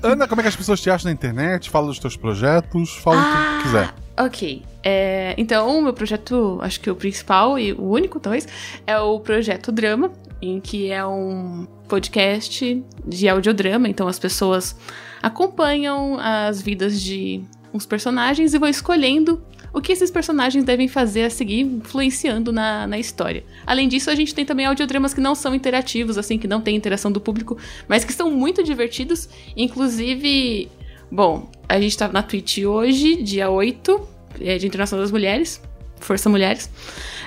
[0.02, 1.70] Ana, como é que as pessoas te acham na internet?
[1.70, 3.56] Fala dos teus projetos, fala o Ah.
[3.58, 3.94] que quiser.
[4.18, 4.62] Ok.
[4.82, 8.46] É, então, o meu projeto, acho que o principal e o único, talvez,
[8.86, 13.88] é o projeto Drama, em que é um podcast de audiodrama.
[13.88, 14.76] Então, as pessoas
[15.22, 17.42] acompanham as vidas de
[17.72, 19.42] uns personagens e vão escolhendo
[19.72, 23.44] o que esses personagens devem fazer a seguir, influenciando na, na história.
[23.64, 26.74] Além disso, a gente tem também audiodramas que não são interativos, assim, que não tem
[26.74, 27.56] interação do público,
[27.86, 29.28] mas que são muito divertidos.
[29.56, 30.68] Inclusive,
[31.11, 34.00] bom, a gente tá na Twitch hoje, dia 8,
[34.40, 35.61] é de Internacional das Mulheres,
[36.00, 36.70] Força Mulheres.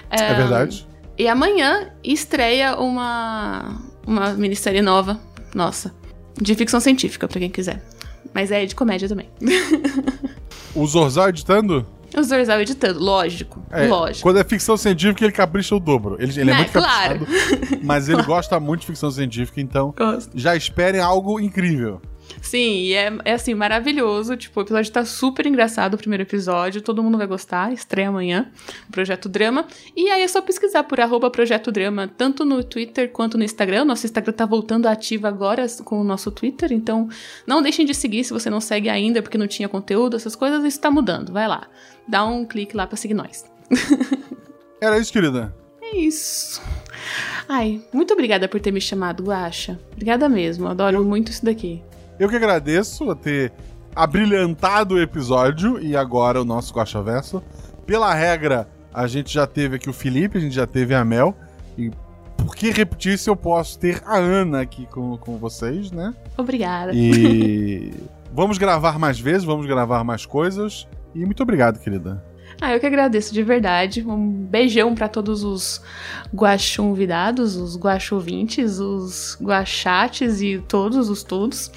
[0.09, 0.87] É verdade.
[1.17, 5.19] E amanhã estreia uma, uma minissérie nova,
[5.53, 5.93] nossa,
[6.41, 7.83] de ficção científica, pra quem quiser.
[8.33, 9.29] Mas é de comédia também.
[10.75, 11.85] O Zorzal editando?
[12.17, 14.23] O Zorzal editando, lógico, É, lógico.
[14.23, 16.15] Quando é ficção científica, ele capricha o dobro.
[16.19, 17.19] Ele, ele é, É, muito claro.
[17.19, 20.31] caprichado, mas ele gosta muito de ficção científica, então Gosto.
[20.33, 22.01] já esperem algo incrível.
[22.41, 24.35] Sim, e é, é assim, maravilhoso.
[24.35, 26.81] Tipo, o episódio tá super engraçado, o primeiro episódio.
[26.81, 27.71] Todo mundo vai gostar.
[27.71, 28.51] Estreia amanhã.
[28.87, 29.65] o Projeto Drama.
[29.95, 33.85] E aí é só pesquisar por arroba Projeto Drama, tanto no Twitter quanto no Instagram.
[33.85, 36.71] Nosso Instagram tá voltando ativo agora com o nosso Twitter.
[36.71, 37.07] Então,
[37.47, 40.63] não deixem de seguir se você não segue ainda, porque não tinha conteúdo, essas coisas.
[40.63, 41.31] Isso tá mudando.
[41.31, 41.67] Vai lá.
[42.07, 43.45] Dá um clique lá pra seguir nós.
[44.81, 45.55] Era isso, querida.
[45.81, 46.61] É isso.
[47.47, 49.79] Ai, muito obrigada por ter me chamado, Guaxa.
[49.93, 50.67] Obrigada mesmo.
[50.67, 51.81] Adoro muito isso daqui.
[52.23, 53.51] Eu que agradeço a ter
[53.93, 57.43] abrilhantado o episódio e agora o nosso Guaxa Verso.
[57.85, 61.35] Pela regra, a gente já teve aqui o Felipe, a gente já teve a Mel.
[61.77, 61.91] E
[62.37, 66.13] por que repetir se eu posso ter a Ana aqui com, com vocês, né?
[66.37, 66.93] Obrigada.
[66.95, 67.91] E
[68.33, 70.87] vamos gravar mais vezes, vamos gravar mais coisas.
[71.13, 72.23] E muito obrigado, querida.
[72.61, 74.03] Ah, eu que agradeço de verdade.
[74.07, 75.81] Um beijão pra todos os
[76.33, 81.69] guaxonvidados, os guaxouvintes, os guachates e todos os todos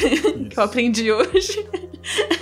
[0.50, 1.66] que eu aprendi hoje.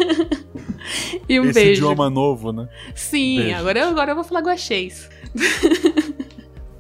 [1.28, 1.82] e um Esse beijo.
[1.84, 2.68] idioma novo, né?
[2.94, 3.56] Sim, Beijo.
[3.56, 5.08] agora, eu- agora eu vou falar guaxês.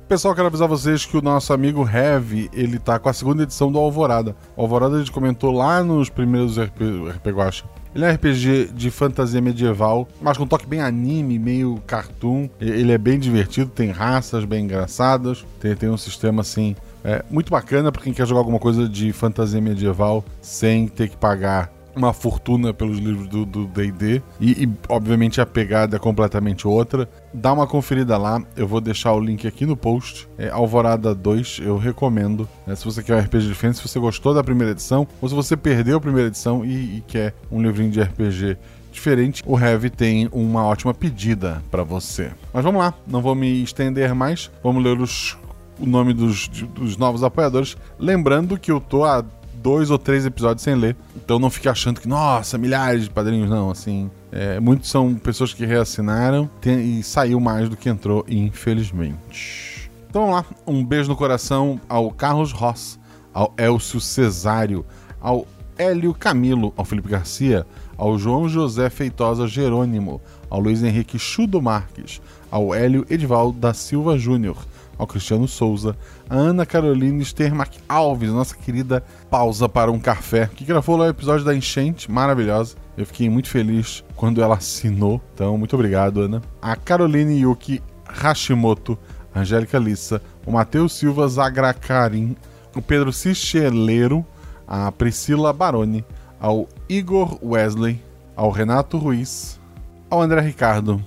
[0.08, 3.72] Pessoal, quero avisar vocês que o nosso amigo Heavy, ele tá com a segunda edição
[3.72, 4.36] do Alvorada.
[4.54, 6.82] O Alvorada a gente comentou lá nos primeiros RP,
[7.16, 7.64] RP Guacha.
[7.94, 12.48] Ele é um RPG de fantasia medieval, mas com um toque bem anime, meio cartoon.
[12.60, 16.74] Ele é bem divertido, tem raças bem engraçadas, tem, tem um sistema assim
[17.04, 21.16] é, muito bacana pra quem quer jogar alguma coisa de fantasia medieval sem ter que
[21.16, 27.08] pagar uma fortuna pelos livros do D&D e, e, obviamente a pegada é completamente outra.
[27.32, 30.28] Dá uma conferida lá, eu vou deixar o link aqui no post.
[30.38, 32.48] É Alvorada 2, eu recomendo.
[32.66, 32.74] né?
[32.74, 35.56] Se você quer um RPG diferente, se você gostou da primeira edição ou se você
[35.56, 38.56] perdeu a primeira edição e, e quer um livrinho de RPG
[38.92, 42.30] diferente, o Heavy tem uma ótima pedida pra você.
[42.52, 45.36] Mas vamos lá, não vou me estender mais, vamos ler os,
[45.80, 47.76] o nome dos, dos novos apoiadores.
[47.98, 49.24] Lembrando que eu tô há
[49.64, 50.94] dois ou três episódios sem ler.
[51.16, 53.70] Então não fique achando que, nossa, milhares de padrinhos, não.
[53.70, 59.90] Assim, é, muitos são pessoas que reassinaram tem- e saiu mais do que entrou, infelizmente.
[60.10, 60.44] Então vamos lá.
[60.66, 62.98] Um beijo no coração ao Carlos Ross,
[63.32, 64.84] ao Elcio Cesário,
[65.20, 65.46] ao
[65.78, 72.20] Hélio Camilo, ao Felipe Garcia, ao João José Feitosa Jerônimo, ao Luiz Henrique Chudo Marques,
[72.50, 74.56] ao Hélio Edivaldo da Silva Júnior,
[74.98, 75.96] ao Cristiano Souza,
[76.28, 81.10] a Ana Carolina Stermack Alves, nossa querida pausa para um café, que gravou lá o
[81.10, 82.76] episódio da enchente, maravilhosa.
[82.96, 86.42] Eu fiquei muito feliz quando ela assinou, então muito obrigado, Ana.
[86.62, 88.98] A Caroline Yuki Hashimoto,
[89.34, 92.36] Angélica Lissa, o Matheus Silva Zagracarim,
[92.74, 94.24] o Pedro Cicheleiro,
[94.66, 96.04] a Priscila Baroni,
[96.40, 98.00] ao Igor Wesley,
[98.36, 99.60] ao Renato Ruiz,
[100.08, 101.04] ao André Ricardo,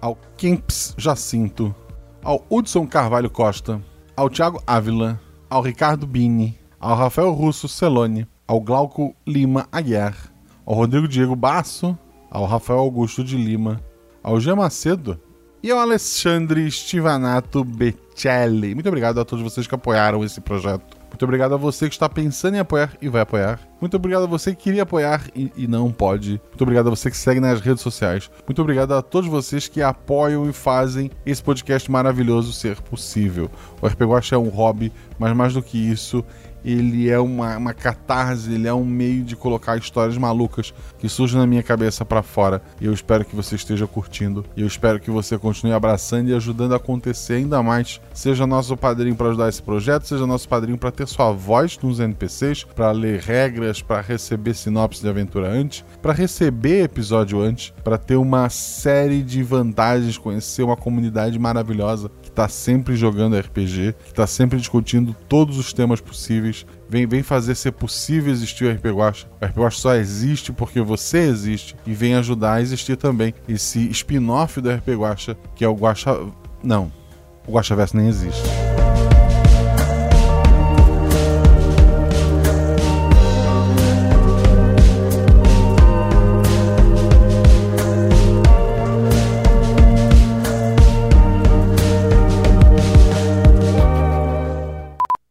[0.00, 1.74] ao Kemps Jacinto,
[2.22, 3.80] ao Hudson Carvalho Costa,
[4.16, 10.16] ao Thiago Ávila, ao Ricardo Bini, ao Rafael Russo Celone, ao Glauco Lima Aguiar,
[10.64, 11.96] ao Rodrigo Diego Basso,
[12.30, 13.80] ao Rafael Augusto de Lima,
[14.22, 15.20] ao Jean Macedo
[15.62, 18.74] e ao Alexandre Stivanato Becelli.
[18.74, 20.99] Muito obrigado a todos vocês que apoiaram esse projeto.
[21.10, 23.60] Muito obrigado a você que está pensando em apoiar e vai apoiar.
[23.80, 26.40] Muito obrigado a você que queria apoiar e, e não pode.
[26.48, 28.30] Muito obrigado a você que segue nas redes sociais.
[28.46, 33.50] Muito obrigado a todos vocês que apoiam e fazem esse podcast maravilhoso ser possível.
[33.82, 36.24] O RP Guacha é um hobby, mas mais do que isso,
[36.64, 41.38] ele é uma, uma catarse, ele é um meio de colocar histórias malucas que surgem
[41.38, 42.62] na minha cabeça pra fora.
[42.80, 44.44] E eu espero que você esteja curtindo.
[44.56, 48.00] E eu espero que você continue abraçando e ajudando a acontecer ainda mais.
[48.12, 52.00] Seja nosso padrinho para ajudar esse projeto, seja nosso padrinho para ter sua voz nos
[52.00, 57.98] NPCs, para ler regras, para receber sinopse de aventura antes, para receber episódio antes, para
[57.98, 64.26] ter uma série de vantagens, conhecer uma comunidade maravilhosa está sempre jogando RPG, que está
[64.26, 66.64] sempre discutindo todos os temas possíveis.
[66.88, 69.26] Vem, vem fazer ser possível existir o RPG Guacha.
[69.40, 73.90] O RPG Guacha só existe porque você existe e vem ajudar a existir também esse
[73.90, 76.18] spin-off do RPG Guacha, que é o Guacha...
[76.62, 76.90] Não,
[77.46, 78.42] o Guachaverso nem existe.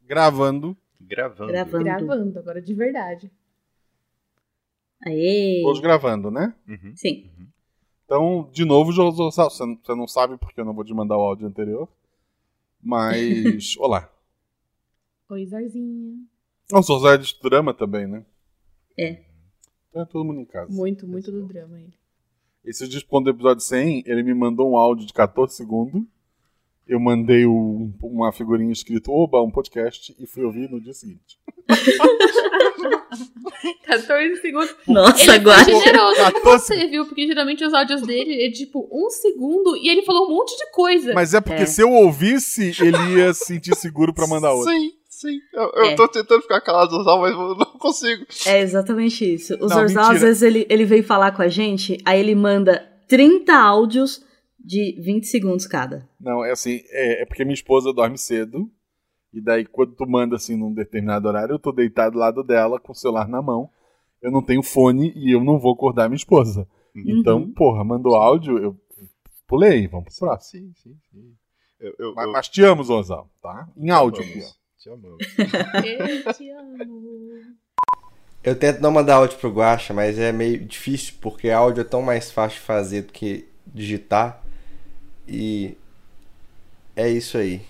[0.10, 0.76] Gravando.
[1.00, 1.52] Gravando.
[1.52, 1.84] Gravando.
[1.84, 3.32] Gravando, agora de verdade.
[5.06, 5.62] Aê!
[5.64, 6.54] Todos gravando, né?
[6.68, 6.94] Uhum.
[6.96, 7.30] Sim.
[8.06, 11.88] Então, de novo, você não- sabe porque eu não vou te mandar o áudio anterior.
[12.82, 13.78] Mas.
[13.78, 14.12] Olá.
[15.30, 16.18] Oi, Zarzinha.
[16.74, 18.26] O Zorzé é de drama também, né?
[19.00, 19.24] É.
[19.90, 20.72] Então é todo mundo em casa.
[20.72, 21.94] Muito, muito do drama ele.
[22.66, 26.04] Esse dias, quando o episódio 100, ele me mandou um áudio de 14 segundos.
[26.90, 31.38] Eu mandei o- uma figurinha escrito Oba, um podcast, e fui ouvir no dia seguinte.
[33.86, 34.76] 14 segundos.
[34.88, 35.64] Nossa, Ele agora.
[35.66, 36.42] foi generoso com 14.
[36.66, 37.06] você, viu?
[37.06, 40.72] Porque geralmente os áudios dele é tipo um segundo e ele falou um monte de
[40.72, 41.14] coisa.
[41.14, 41.66] Mas é porque É.
[41.66, 44.72] se eu ouvisse, ele ia se sentir seguro pra mandar outro.
[44.72, 45.40] Sim, sim.
[45.54, 45.96] Eu, eu É.
[45.96, 48.26] tô tentando ficar calado, Zorzal, mas eu não consigo.
[48.46, 49.56] É exatamente isso.
[49.60, 53.56] O Zorzal, às vezes, ele, ele vem falar com a gente, aí ele manda 30
[53.56, 54.24] áudios
[54.60, 56.08] de 20 segundos cada.
[56.20, 58.70] Não, é assim, é, é porque minha esposa dorme cedo.
[59.32, 62.80] E daí, quando tu manda assim num determinado horário, eu tô deitado do lado dela
[62.80, 63.70] com o celular na mão.
[64.22, 66.68] Eu não tenho fone e eu não vou acordar minha esposa.
[66.96, 67.54] Então, Uhum.
[67.54, 68.76] porra, mandou áudio, eu
[69.48, 70.74] pulei, vamos pro próximo.
[70.74, 71.34] Sim, sim, sim.
[71.80, 73.70] Eu, eu, Mas, eu- mas te amo, Zonzal, tá?
[73.78, 74.24] Em áudio.
[74.80, 75.20] Te amamos.
[75.86, 77.44] Eu te amo.
[78.44, 82.02] Eu tento não mandar áudio pro Guacha, mas é meio difícil porque áudio é tão
[82.02, 84.42] mais fácil de fazer do que digitar.
[85.32, 85.78] E
[86.96, 87.62] é isso aí.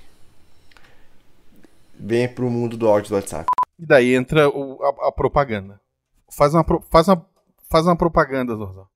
[1.99, 3.45] Venha pro mundo do áudio do WhatsApp.
[3.77, 5.79] E daí entra o- a, a propaganda.
[6.31, 7.25] Faz uma, pro- faz uma,
[7.69, 8.87] faz uma propaganda, Zorzal.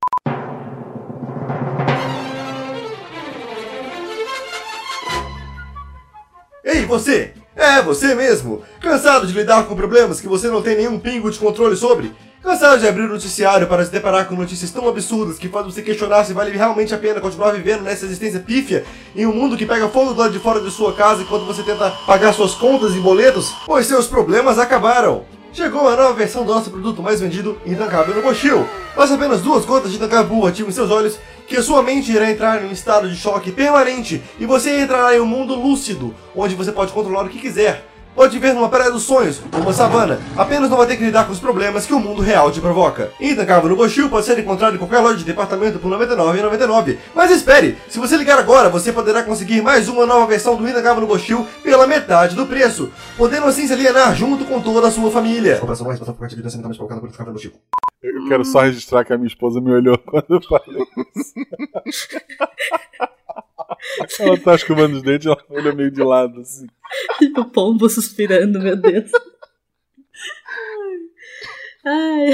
[6.63, 7.33] Ei, você!
[7.55, 8.63] É, você mesmo!
[8.79, 12.13] Cansado de lidar com problemas que você não tem nenhum pingo de controle sobre?
[12.43, 15.81] Cansado de abrir o noticiário para se deparar com notícias tão absurdas que fazem você
[15.81, 18.83] questionar se vale realmente a pena continuar vivendo nessa existência pífia
[19.15, 21.63] em um mundo que pega fogo do lado de fora de sua casa enquanto você
[21.63, 23.55] tenta pagar suas contas e boletos?
[23.65, 25.23] Pois seus problemas acabaram!
[25.53, 28.67] Chegou a nova versão do nosso produto mais vendido, Intancável no Cochil.
[28.93, 31.17] Basta apenas duas gotas de Intancável ativo em seus olhos
[31.47, 35.21] que sua mente irá entrar em um estado de choque permanente e você entrará em
[35.21, 37.92] um mundo lúcido, onde você pode controlar o que quiser.
[38.15, 41.25] Pode viver numa praia dos sonhos, ou uma savana, apenas não vai ter que lidar
[41.25, 43.11] com os problemas que o mundo real te provoca.
[43.19, 46.97] Intancável no Goshil pode ser encontrado em qualquer loja de departamento por R$ 99,99.
[47.13, 51.01] Mas espere, se você ligar agora, você poderá conseguir mais uma nova versão do Intancável
[51.01, 55.11] no Goshil pela metade do preço, podendo assim se alienar junto com toda a sua
[55.11, 55.57] família.
[55.57, 57.53] Operação mais responsável por de financiamento provocada por Intancável no Goshil.
[58.01, 60.83] Eu eu quero só registrar que a minha esposa me olhou quando eu falei
[61.15, 61.33] isso.
[64.19, 66.67] Ela tá escovando os dentes, ela olha meio de lado, assim.
[67.37, 69.11] o pombo suspirando, meu Deus.
[71.85, 72.31] Ai.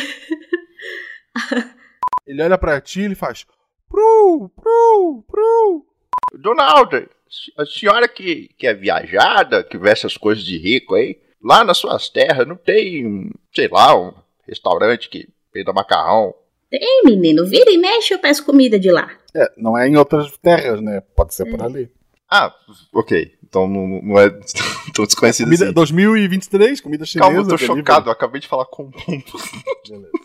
[2.27, 3.45] Ele olha pra ti e ele faz.
[3.89, 5.85] Pru, pru, pru.
[6.33, 7.09] Donalda,
[7.57, 11.77] a senhora que, que é viajada, que vê essas coisas de rico aí, lá nas
[11.77, 14.13] suas terras não tem, sei lá, um
[14.47, 16.35] restaurante que venda macarrão?
[16.71, 19.18] Ei, menino, vira e mexe, eu peço comida de lá.
[19.35, 21.01] É, não é em outras terras, né?
[21.15, 21.89] Pode ser por ali.
[22.29, 22.53] Ah,
[22.93, 23.33] ok.
[23.43, 24.29] Então não, não é
[24.93, 25.73] tão desconhecido Comida, assim.
[25.73, 27.27] 2023, comida chinesa.
[27.27, 27.79] Calma, eu tô delivery.
[27.79, 28.09] chocado.
[28.09, 29.23] Eu acabei de falar com um pombo.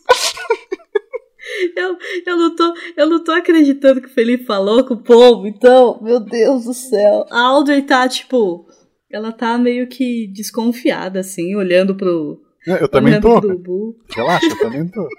[1.77, 1.97] Eu,
[2.27, 6.01] eu, não tô, eu não tô acreditando que o Felipe falou com o pombo, então,
[6.03, 7.27] meu Deus do céu.
[7.31, 8.67] A Audrey tá, tipo,
[9.11, 12.41] ela tá meio que desconfiada, assim, olhando pro.
[12.67, 13.41] É, eu também tô.
[14.15, 15.09] Relaxa, eu também tô.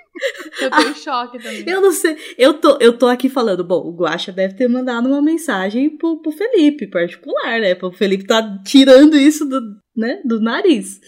[0.62, 1.66] Eu tô em choque também.
[1.68, 5.10] Eu não sei, eu tô, eu tô aqui falando, bom, o Guaxa deve ter mandado
[5.10, 7.78] uma mensagem pro, pro Felipe, particular, né?
[7.82, 9.60] O Felipe tá tirando isso do,
[9.93, 11.02] né, do nariz.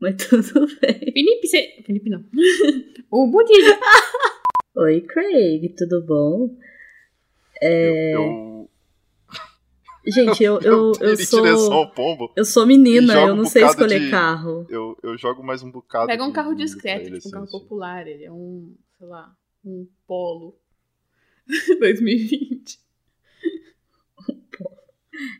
[0.00, 1.12] Mas tudo bem.
[1.12, 1.82] Felipe, você.
[1.84, 2.24] Felipe não.
[3.10, 3.76] o Budilho.
[4.76, 6.56] Oi, Craig, tudo bom?
[7.60, 8.14] É...
[8.14, 8.68] Eu,
[10.06, 12.32] Gente, eu, eu, eu, direção sou.
[12.34, 14.66] Eu sou menina, eu não um sei escolher de- carro.
[14.68, 16.06] Eu, eu jogo mais um bocado.
[16.06, 17.58] Pega um de carro discreto, tipo um assim, carro assim.
[17.58, 18.06] popular.
[18.06, 19.34] Ele é um, sei lá,
[19.64, 20.58] um polo
[21.78, 22.80] 2020.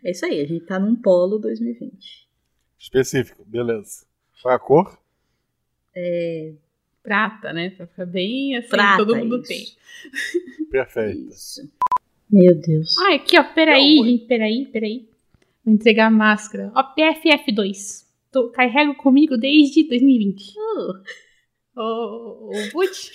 [0.04, 2.28] É isso aí, a gente tá num polo 2020.
[2.78, 4.04] Específico, beleza.
[4.40, 4.98] Qual é a cor?
[5.94, 6.52] É.
[7.02, 7.70] Prata, né?
[7.70, 9.48] Pra ficar bem assim, Prata, todo mundo isso.
[9.48, 10.66] tem.
[10.70, 11.28] Perfeito.
[11.32, 11.68] Isso.
[12.33, 12.97] Meu Deus.
[12.99, 13.45] Ah, aqui, ó.
[13.45, 14.26] Peraí, gente.
[14.26, 15.09] Peraí, peraí.
[15.62, 16.72] Vou entregar a máscara.
[16.74, 18.07] Ó, PFF2.
[18.30, 20.55] Tô, carrego comigo desde 2020.
[21.76, 23.11] Ô, ô, Butch.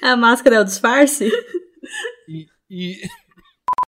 [0.00, 1.30] A máscara é o disfarce?
[2.26, 2.96] E, e